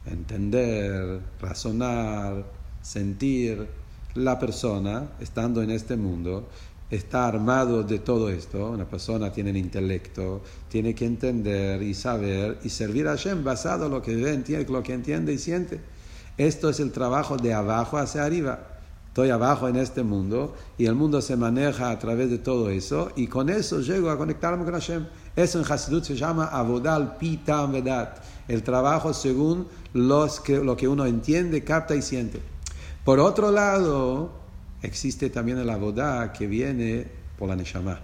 Entender, 0.06 1.20
razonar, 1.40 2.44
sentir. 2.82 3.66
La 4.14 4.38
persona, 4.38 5.08
estando 5.20 5.62
en 5.62 5.70
este 5.70 5.96
mundo, 5.96 6.46
está 6.90 7.26
armado 7.26 7.82
de 7.82 7.98
todo 7.98 8.28
esto, 8.28 8.70
una 8.70 8.84
persona 8.84 9.32
tiene 9.32 9.58
intelecto, 9.58 10.42
tiene 10.68 10.94
que 10.94 11.06
entender 11.06 11.82
y 11.82 11.94
saber 11.94 12.58
y 12.62 12.68
servir 12.68 13.08
a 13.08 13.12
Hashem 13.12 13.42
basado 13.42 13.86
en 13.86 13.92
lo 13.92 14.02
que 14.02 14.14
lo 14.68 14.82
que 14.82 14.92
entiende 14.92 15.32
y 15.32 15.38
siente. 15.38 15.80
Esto 16.36 16.68
es 16.68 16.78
el 16.78 16.92
trabajo 16.92 17.38
de 17.38 17.54
abajo 17.54 17.96
hacia 17.96 18.24
arriba. 18.24 18.71
Estoy 19.12 19.28
abajo 19.28 19.68
en 19.68 19.76
este 19.76 20.02
mundo 20.02 20.54
y 20.78 20.86
el 20.86 20.94
mundo 20.94 21.20
se 21.20 21.36
maneja 21.36 21.90
a 21.90 21.98
través 21.98 22.30
de 22.30 22.38
todo 22.38 22.70
eso 22.70 23.12
y 23.14 23.26
con 23.26 23.50
eso 23.50 23.82
llego 23.82 24.08
a 24.08 24.16
conectarme 24.16 24.64
con 24.64 24.72
Hashem. 24.72 25.04
Eso 25.36 25.58
en 25.58 25.70
Hasidut 25.70 26.02
se 26.02 26.16
llama 26.16 26.46
Avodal 26.46 27.18
Pitam 27.18 27.72
Vedat, 27.72 28.24
el 28.48 28.62
trabajo 28.62 29.12
según 29.12 29.66
los 29.92 30.40
que, 30.40 30.64
lo 30.64 30.78
que 30.78 30.88
uno 30.88 31.04
entiende, 31.04 31.62
capta 31.62 31.94
y 31.94 32.00
siente. 32.00 32.40
Por 33.04 33.20
otro 33.20 33.50
lado, 33.50 34.32
existe 34.80 35.28
también 35.28 35.58
el 35.58 35.68
abodá 35.68 36.32
que 36.32 36.46
viene 36.46 37.06
por 37.38 37.50
la 37.50 37.56
Neshama. 37.56 38.00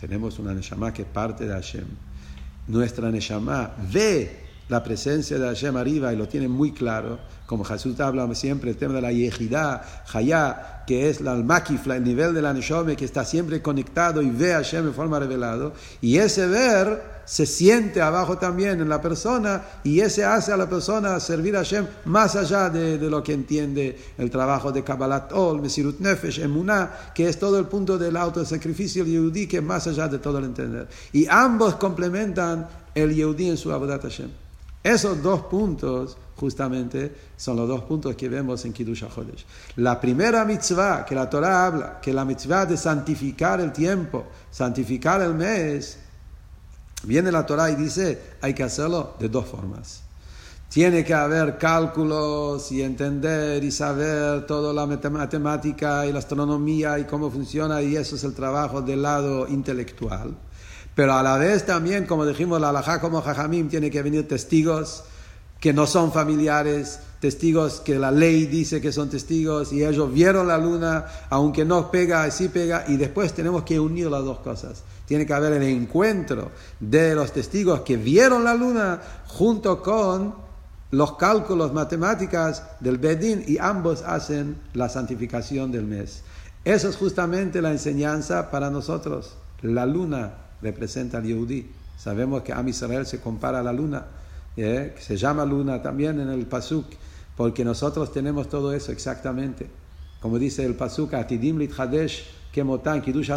Tenemos 0.00 0.38
una 0.38 0.54
Neshama 0.54 0.94
que 0.94 1.04
parte 1.04 1.46
de 1.46 1.52
Hashem. 1.52 1.84
Nuestra 2.68 3.10
Neshama 3.10 3.74
ve 3.92 4.47
la 4.68 4.82
presencia 4.82 5.38
de 5.38 5.46
Hashem 5.46 5.76
arriba 5.76 6.12
y 6.12 6.16
lo 6.16 6.28
tiene 6.28 6.48
muy 6.48 6.72
claro, 6.72 7.18
como 7.46 7.64
Jesús 7.64 7.98
habla 8.00 8.32
siempre, 8.34 8.70
el 8.70 8.76
tema 8.76 8.94
de 8.94 9.00
la 9.00 9.12
Yehidá, 9.12 10.04
Hayá, 10.12 10.84
que 10.86 11.08
es 11.08 11.20
la 11.20 11.34
Makif, 11.34 11.86
el 11.86 12.04
nivel 12.04 12.34
de 12.34 12.42
la 12.42 12.52
Neshome, 12.52 12.94
que 12.94 13.06
está 13.06 13.24
siempre 13.24 13.62
conectado 13.62 14.20
y 14.20 14.30
ve 14.30 14.52
a 14.52 14.58
Hashem 14.58 14.88
en 14.88 14.94
forma 14.94 15.18
revelada. 15.18 15.72
Y 16.02 16.18
ese 16.18 16.46
ver 16.46 17.18
se 17.24 17.44
siente 17.44 18.00
abajo 18.00 18.38
también 18.38 18.80
en 18.80 18.88
la 18.88 19.02
persona 19.02 19.62
y 19.84 20.00
ese 20.00 20.24
hace 20.24 20.50
a 20.50 20.56
la 20.56 20.68
persona 20.68 21.20
servir 21.20 21.56
a 21.56 21.60
Hashem 21.60 21.86
más 22.06 22.36
allá 22.36 22.70
de, 22.70 22.98
lo 22.98 23.22
que 23.22 23.34
entiende 23.34 23.98
el 24.16 24.30
trabajo 24.30 24.72
de 24.72 24.82
Kabbalat 24.82 25.32
Ol, 25.32 25.60
Mesirut 25.60 26.00
Nefesh, 26.00 26.40
Emuná, 26.40 27.12
que 27.14 27.28
es 27.28 27.38
todo 27.38 27.58
el 27.58 27.66
punto 27.66 27.98
del 27.98 28.16
autosacrificio 28.16 29.04
yehudí, 29.04 29.46
que 29.46 29.58
es 29.58 29.62
más 29.62 29.86
allá 29.86 30.08
de 30.08 30.18
todo 30.18 30.38
el 30.38 30.46
entender. 30.46 30.88
Y 31.12 31.26
ambos 31.28 31.76
complementan 31.76 32.66
el 32.94 33.14
yehudí 33.14 33.48
en 33.48 33.56
su 33.56 33.72
Abodat 33.72 34.02
Hashem. 34.02 34.30
Esos 34.88 35.22
dos 35.22 35.42
puntos 35.42 36.16
justamente 36.36 37.14
son 37.36 37.56
los 37.56 37.68
dos 37.68 37.82
puntos 37.82 38.14
que 38.14 38.28
vemos 38.28 38.64
en 38.64 38.72
Kiddush 38.72 39.04
HaChodesh. 39.04 39.44
La 39.76 40.00
primera 40.00 40.44
mitzvah 40.44 41.04
que 41.04 41.14
la 41.14 41.28
Torah 41.28 41.66
habla, 41.66 42.00
que 42.00 42.12
la 42.12 42.24
mitzvah 42.24 42.64
de 42.64 42.76
santificar 42.76 43.60
el 43.60 43.72
tiempo, 43.72 44.24
santificar 44.50 45.20
el 45.20 45.34
mes, 45.34 45.98
Viene 47.04 47.30
la 47.30 47.46
Torah 47.46 47.70
y 47.70 47.76
dice, 47.76 48.20
hay 48.40 48.54
que 48.54 48.64
hacerlo 48.64 49.14
de 49.18 49.28
dos 49.28 49.46
formas. 49.46 50.02
tiene 50.68 51.02
que 51.04 51.14
haber 51.14 51.56
cálculos 51.56 52.70
y 52.72 52.82
entender 52.82 53.64
y 53.64 53.70
saber 53.70 54.46
toda 54.46 54.74
la 54.74 54.84
matemática 54.84 56.04
y 56.06 56.12
la 56.12 56.18
astronomía 56.18 56.98
y 56.98 57.04
cómo 57.04 57.30
funciona 57.30 57.80
y 57.80 57.96
eso 57.96 58.16
es 58.16 58.24
el 58.24 58.34
trabajo 58.34 58.82
del 58.82 59.02
lado 59.02 59.48
intelectual. 59.48 60.34
Pero 60.98 61.14
a 61.14 61.22
la 61.22 61.38
vez 61.38 61.64
también, 61.64 62.06
como 62.06 62.26
dijimos, 62.26 62.60
la 62.60 62.70
alajá 62.70 63.00
como 63.00 63.22
jajamim 63.22 63.68
tiene 63.68 63.88
que 63.88 64.02
venir 64.02 64.26
testigos 64.26 65.04
que 65.60 65.72
no 65.72 65.86
son 65.86 66.10
familiares, 66.10 66.98
testigos 67.20 67.78
que 67.78 68.00
la 68.00 68.10
ley 68.10 68.46
dice 68.46 68.80
que 68.80 68.90
son 68.90 69.08
testigos 69.08 69.72
y 69.72 69.84
ellos 69.84 70.12
vieron 70.12 70.48
la 70.48 70.58
luna, 70.58 71.06
aunque 71.30 71.64
no 71.64 71.92
pega, 71.92 72.28
sí 72.32 72.48
pega, 72.48 72.84
y 72.88 72.96
después 72.96 73.32
tenemos 73.32 73.62
que 73.62 73.78
unir 73.78 74.08
las 74.08 74.24
dos 74.24 74.40
cosas. 74.40 74.82
Tiene 75.06 75.24
que 75.24 75.32
haber 75.34 75.52
el 75.52 75.62
encuentro 75.62 76.50
de 76.80 77.14
los 77.14 77.30
testigos 77.30 77.82
que 77.82 77.96
vieron 77.96 78.42
la 78.42 78.54
luna 78.54 79.00
junto 79.28 79.80
con 79.80 80.34
los 80.90 81.16
cálculos 81.16 81.72
matemáticas 81.72 82.64
del 82.80 82.98
Bedín 82.98 83.44
y 83.46 83.58
ambos 83.58 84.02
hacen 84.02 84.56
la 84.74 84.88
santificación 84.88 85.70
del 85.70 85.84
mes. 85.84 86.24
Eso 86.64 86.88
es 86.88 86.96
justamente 86.96 87.62
la 87.62 87.70
enseñanza 87.70 88.50
para 88.50 88.68
nosotros. 88.68 89.36
La 89.62 89.86
luna 89.86 90.47
representa 90.62 91.18
al 91.18 91.24
Yehudi. 91.24 91.70
Sabemos 91.96 92.42
que 92.42 92.52
Am 92.52 92.68
Israel 92.68 93.06
se 93.06 93.20
compara 93.20 93.60
a 93.60 93.62
la 93.62 93.72
luna, 93.72 94.06
¿eh? 94.56 94.94
se 94.98 95.16
llama 95.16 95.44
luna 95.44 95.82
también 95.82 96.20
en 96.20 96.28
el 96.28 96.46
Pasuk, 96.46 96.86
porque 97.36 97.64
nosotros 97.64 98.12
tenemos 98.12 98.48
todo 98.48 98.72
eso 98.72 98.92
exactamente. 98.92 99.68
Como 100.20 100.38
dice 100.38 100.64
el 100.64 100.74
Pasuk, 100.74 101.14
Atidim 101.14 101.68
Hadesh, 101.76 102.24
que 102.52 102.64
Motan, 102.64 103.02
Kiddush 103.02 103.30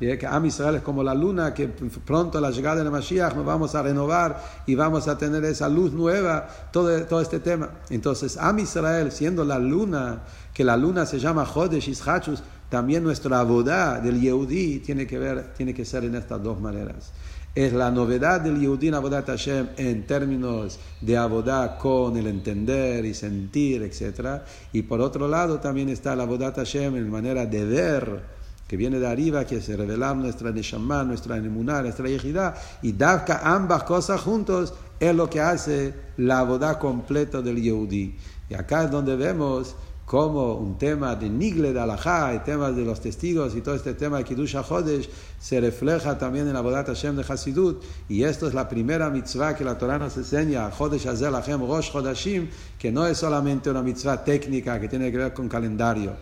que 0.00 0.26
Am 0.26 0.44
Israel 0.46 0.76
es 0.76 0.82
como 0.82 1.02
la 1.02 1.14
luna, 1.14 1.54
que 1.54 1.68
pronto 1.68 2.38
a 2.38 2.40
la 2.40 2.50
llegada 2.50 2.82
de 2.82 2.90
Mashiach 2.90 3.34
nos 3.34 3.44
vamos 3.44 3.74
a 3.74 3.82
renovar 3.82 4.42
y 4.66 4.74
vamos 4.74 5.06
a 5.06 5.16
tener 5.16 5.44
esa 5.44 5.68
luz 5.68 5.92
nueva, 5.92 6.48
todo, 6.72 7.04
todo 7.04 7.20
este 7.20 7.38
tema. 7.38 7.70
Entonces, 7.88 8.36
Am 8.36 8.58
Israel, 8.58 9.12
siendo 9.12 9.44
la 9.44 9.58
luna, 9.58 10.22
que 10.52 10.64
la 10.64 10.76
luna 10.76 11.06
se 11.06 11.20
llama 11.20 11.46
Jodesh 11.46 11.88
Ishachus, 11.88 12.42
también 12.72 13.04
nuestra 13.04 13.40
abodá 13.40 14.00
del 14.00 14.18
Yehudi 14.18 14.78
tiene 14.78 15.06
que, 15.06 15.18
ver, 15.18 15.52
tiene 15.52 15.74
que 15.74 15.84
ser 15.84 16.04
en 16.04 16.14
estas 16.14 16.42
dos 16.42 16.58
maneras. 16.58 17.12
Es 17.54 17.74
la 17.74 17.90
novedad 17.90 18.40
del 18.40 18.58
Yehudi 18.58 18.88
en 18.88 18.94
Abodat 18.94 19.26
Hashem 19.26 19.68
en 19.76 20.06
términos 20.06 20.78
de 21.02 21.18
abodá 21.18 21.76
con 21.76 22.16
el 22.16 22.26
entender 22.28 23.04
y 23.04 23.12
sentir, 23.12 23.82
etc. 23.82 24.40
Y 24.72 24.84
por 24.84 25.02
otro 25.02 25.28
lado 25.28 25.60
también 25.60 25.90
está 25.90 26.16
la 26.16 26.22
Abodat 26.22 26.56
Hashem 26.56 26.96
en 26.96 27.10
manera 27.10 27.44
de 27.44 27.62
ver 27.62 28.22
que 28.66 28.78
viene 28.78 28.98
de 28.98 29.06
arriba, 29.06 29.44
que 29.44 29.60
se 29.60 29.76
revelar 29.76 30.16
nuestra 30.16 30.50
Neshama, 30.50 31.04
nuestra 31.04 31.38
Nemuná, 31.38 31.82
nuestra 31.82 32.08
Yehidá, 32.08 32.54
y 32.80 32.92
Davka, 32.92 33.42
ambas 33.44 33.82
cosas 33.82 34.18
juntos, 34.22 34.72
es 34.98 35.14
lo 35.14 35.28
que 35.28 35.42
hace 35.42 35.92
la 36.16 36.42
boda 36.44 36.78
completa 36.78 37.42
del 37.42 37.60
Yehudi. 37.60 38.16
Y 38.48 38.54
acá 38.54 38.84
es 38.84 38.90
donde 38.90 39.14
vemos 39.14 39.76
como 40.04 40.54
un 40.54 40.76
tema 40.78 41.14
de 41.14 41.30
Nigle 41.30 41.72
de 41.72 41.80
Alajá, 41.80 42.34
y 42.34 42.40
temas 42.40 42.76
de 42.76 42.84
los 42.84 43.00
testigos 43.00 43.54
y 43.54 43.60
todo 43.60 43.74
este 43.74 43.94
tema 43.94 44.18
de 44.18 44.24
Kiddush 44.24 44.56
HaChodesh 44.56 45.08
se 45.38 45.60
refleja 45.60 46.18
también 46.18 46.46
en 46.46 46.54
la 46.54 46.60
Bodat 46.60 46.86
Hashem 46.86 47.16
de 47.16 47.24
Hasidut, 47.26 47.82
y 48.08 48.24
esto 48.24 48.46
es 48.46 48.54
la 48.54 48.68
primera 48.68 49.10
mitzvah 49.10 49.56
que 49.56 49.64
la 49.64 49.78
Torah 49.78 49.98
nos 49.98 50.16
enseña, 50.16 50.70
Chodesh 50.70 51.06
Azel 51.06 51.32
Hashem 51.32 51.60
Rosh 51.60 51.90
Chodashim, 51.92 52.48
que 52.78 52.92
no 52.92 53.06
es 53.06 53.18
solamente 53.18 53.70
una 53.70 53.82
mitzvah 53.82 54.22
técnica 54.24 54.80
que 54.80 54.88
tiene 54.88 55.10
que 55.10 55.18
ver 55.18 55.32
con 55.32 55.48
calendario, 55.48 56.12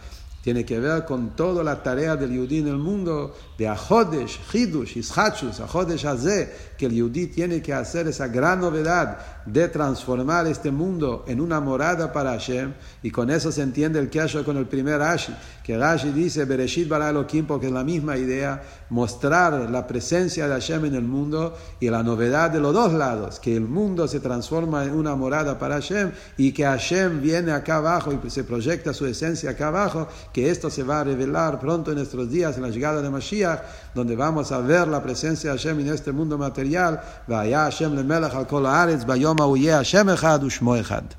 tiene 0.43 0.65
que 0.65 0.79
ver 0.79 1.05
con 1.05 1.31
toda 1.37 1.63
la 1.63 1.83
tarea 1.83 2.17
del 2.17 2.33
Yudí 2.33 2.59
en 2.59 2.69
el 2.69 2.79
mundo, 2.79 3.35
de 3.61 3.69
Ajodesh, 3.69 4.41
Hidush, 4.55 4.97
Ishachus, 4.97 5.61
Ajodesh 5.61 6.07
Azeh, 6.07 6.49
que 6.79 6.87
el 6.87 6.93
Yudí 6.93 7.27
tiene 7.27 7.61
que 7.61 7.75
hacer 7.75 8.09
esa 8.09 8.27
gran 8.27 8.59
novedad 8.59 9.19
de 9.45 9.69
transformar 9.69 10.47
este 10.47 10.71
mundo 10.71 11.27
en 11.29 11.43
una 11.43 11.61
morada 11.61 12.11
para 12.11 12.31
Hashem, 12.31 12.73
y 13.03 13.11
con 13.11 13.29
eso 13.29 13.53
se 13.53 13.61
entiende 13.61 13.99
el 13.99 14.09
Kesho 14.09 14.47
con 14.47 14.57
el 14.57 14.65
primer 14.65 14.99
Rashi, 14.99 15.35
que 15.63 15.77
Rashi 15.77 16.11
dice, 16.11 16.47
Bereshit 16.47 16.89
bara 16.89 17.11
Elohim, 17.11 17.47
porque 17.47 17.67
es 17.67 17.73
la 17.73 17.85
misma 17.85 18.17
idea, 18.17 18.63
mostrar 18.89 19.53
la 19.71 19.87
presencia 19.87 20.49
de 20.49 20.55
Hashem 20.55 20.87
en 20.87 20.95
el 20.95 21.05
mundo 21.05 21.55
y 21.81 21.91
la 21.91 22.03
novedad 22.03 22.51
de 22.51 22.61
los 22.61 22.73
dos 22.73 22.95
lados, 22.95 23.41
que 23.41 23.55
el 23.55 23.69
mundo 23.69 24.09
se 24.09 24.21
transforma 24.21 24.85
en 24.85 24.95
una 24.95 25.15
morada 25.17 25.59
para 25.59 25.75
Hashem 25.75 26.13
y 26.39 26.53
que 26.53 26.65
Hashem 26.65 27.21
viene 27.21 27.53
acá 27.53 27.77
abajo 27.77 28.11
y 28.13 28.31
se 28.31 28.45
proyecta 28.45 28.95
su 28.95 29.05
esencia 29.05 29.51
acá 29.51 29.69
abajo, 29.69 30.09
que 30.33 30.51
esto 30.51 30.71
se 30.71 30.83
va 30.83 31.01
a 31.01 31.05
revelar 31.05 31.61
pronto 31.61 31.91
en 31.91 31.99
nuestros 31.99 32.31
días, 32.31 32.57
en 32.57 32.63
la 32.63 32.71
llegada 32.71 33.03
de 33.03 33.11
Mashiach, 33.11 33.50
donde 33.95 34.17
vamos 34.17 34.53
a 34.53 34.59
ver 34.59 34.89
la 34.89 35.03
presencia 35.03 35.53
de 35.53 35.59
Hashem 35.59 35.81
en 35.81 35.89
este 35.89 36.13
mundo 36.13 36.39
material. 36.39 37.01
Vaya 37.27 37.65
Hashem 37.65 37.95
le 37.95 38.05
melech 38.05 38.35
al 38.35 38.47
kol 38.47 38.67
haaretz, 38.67 39.05
bayom 39.05 39.39
Hashem 39.39 40.09
echad 40.09 40.43
ushmo 40.43 40.77
echad. 40.77 41.17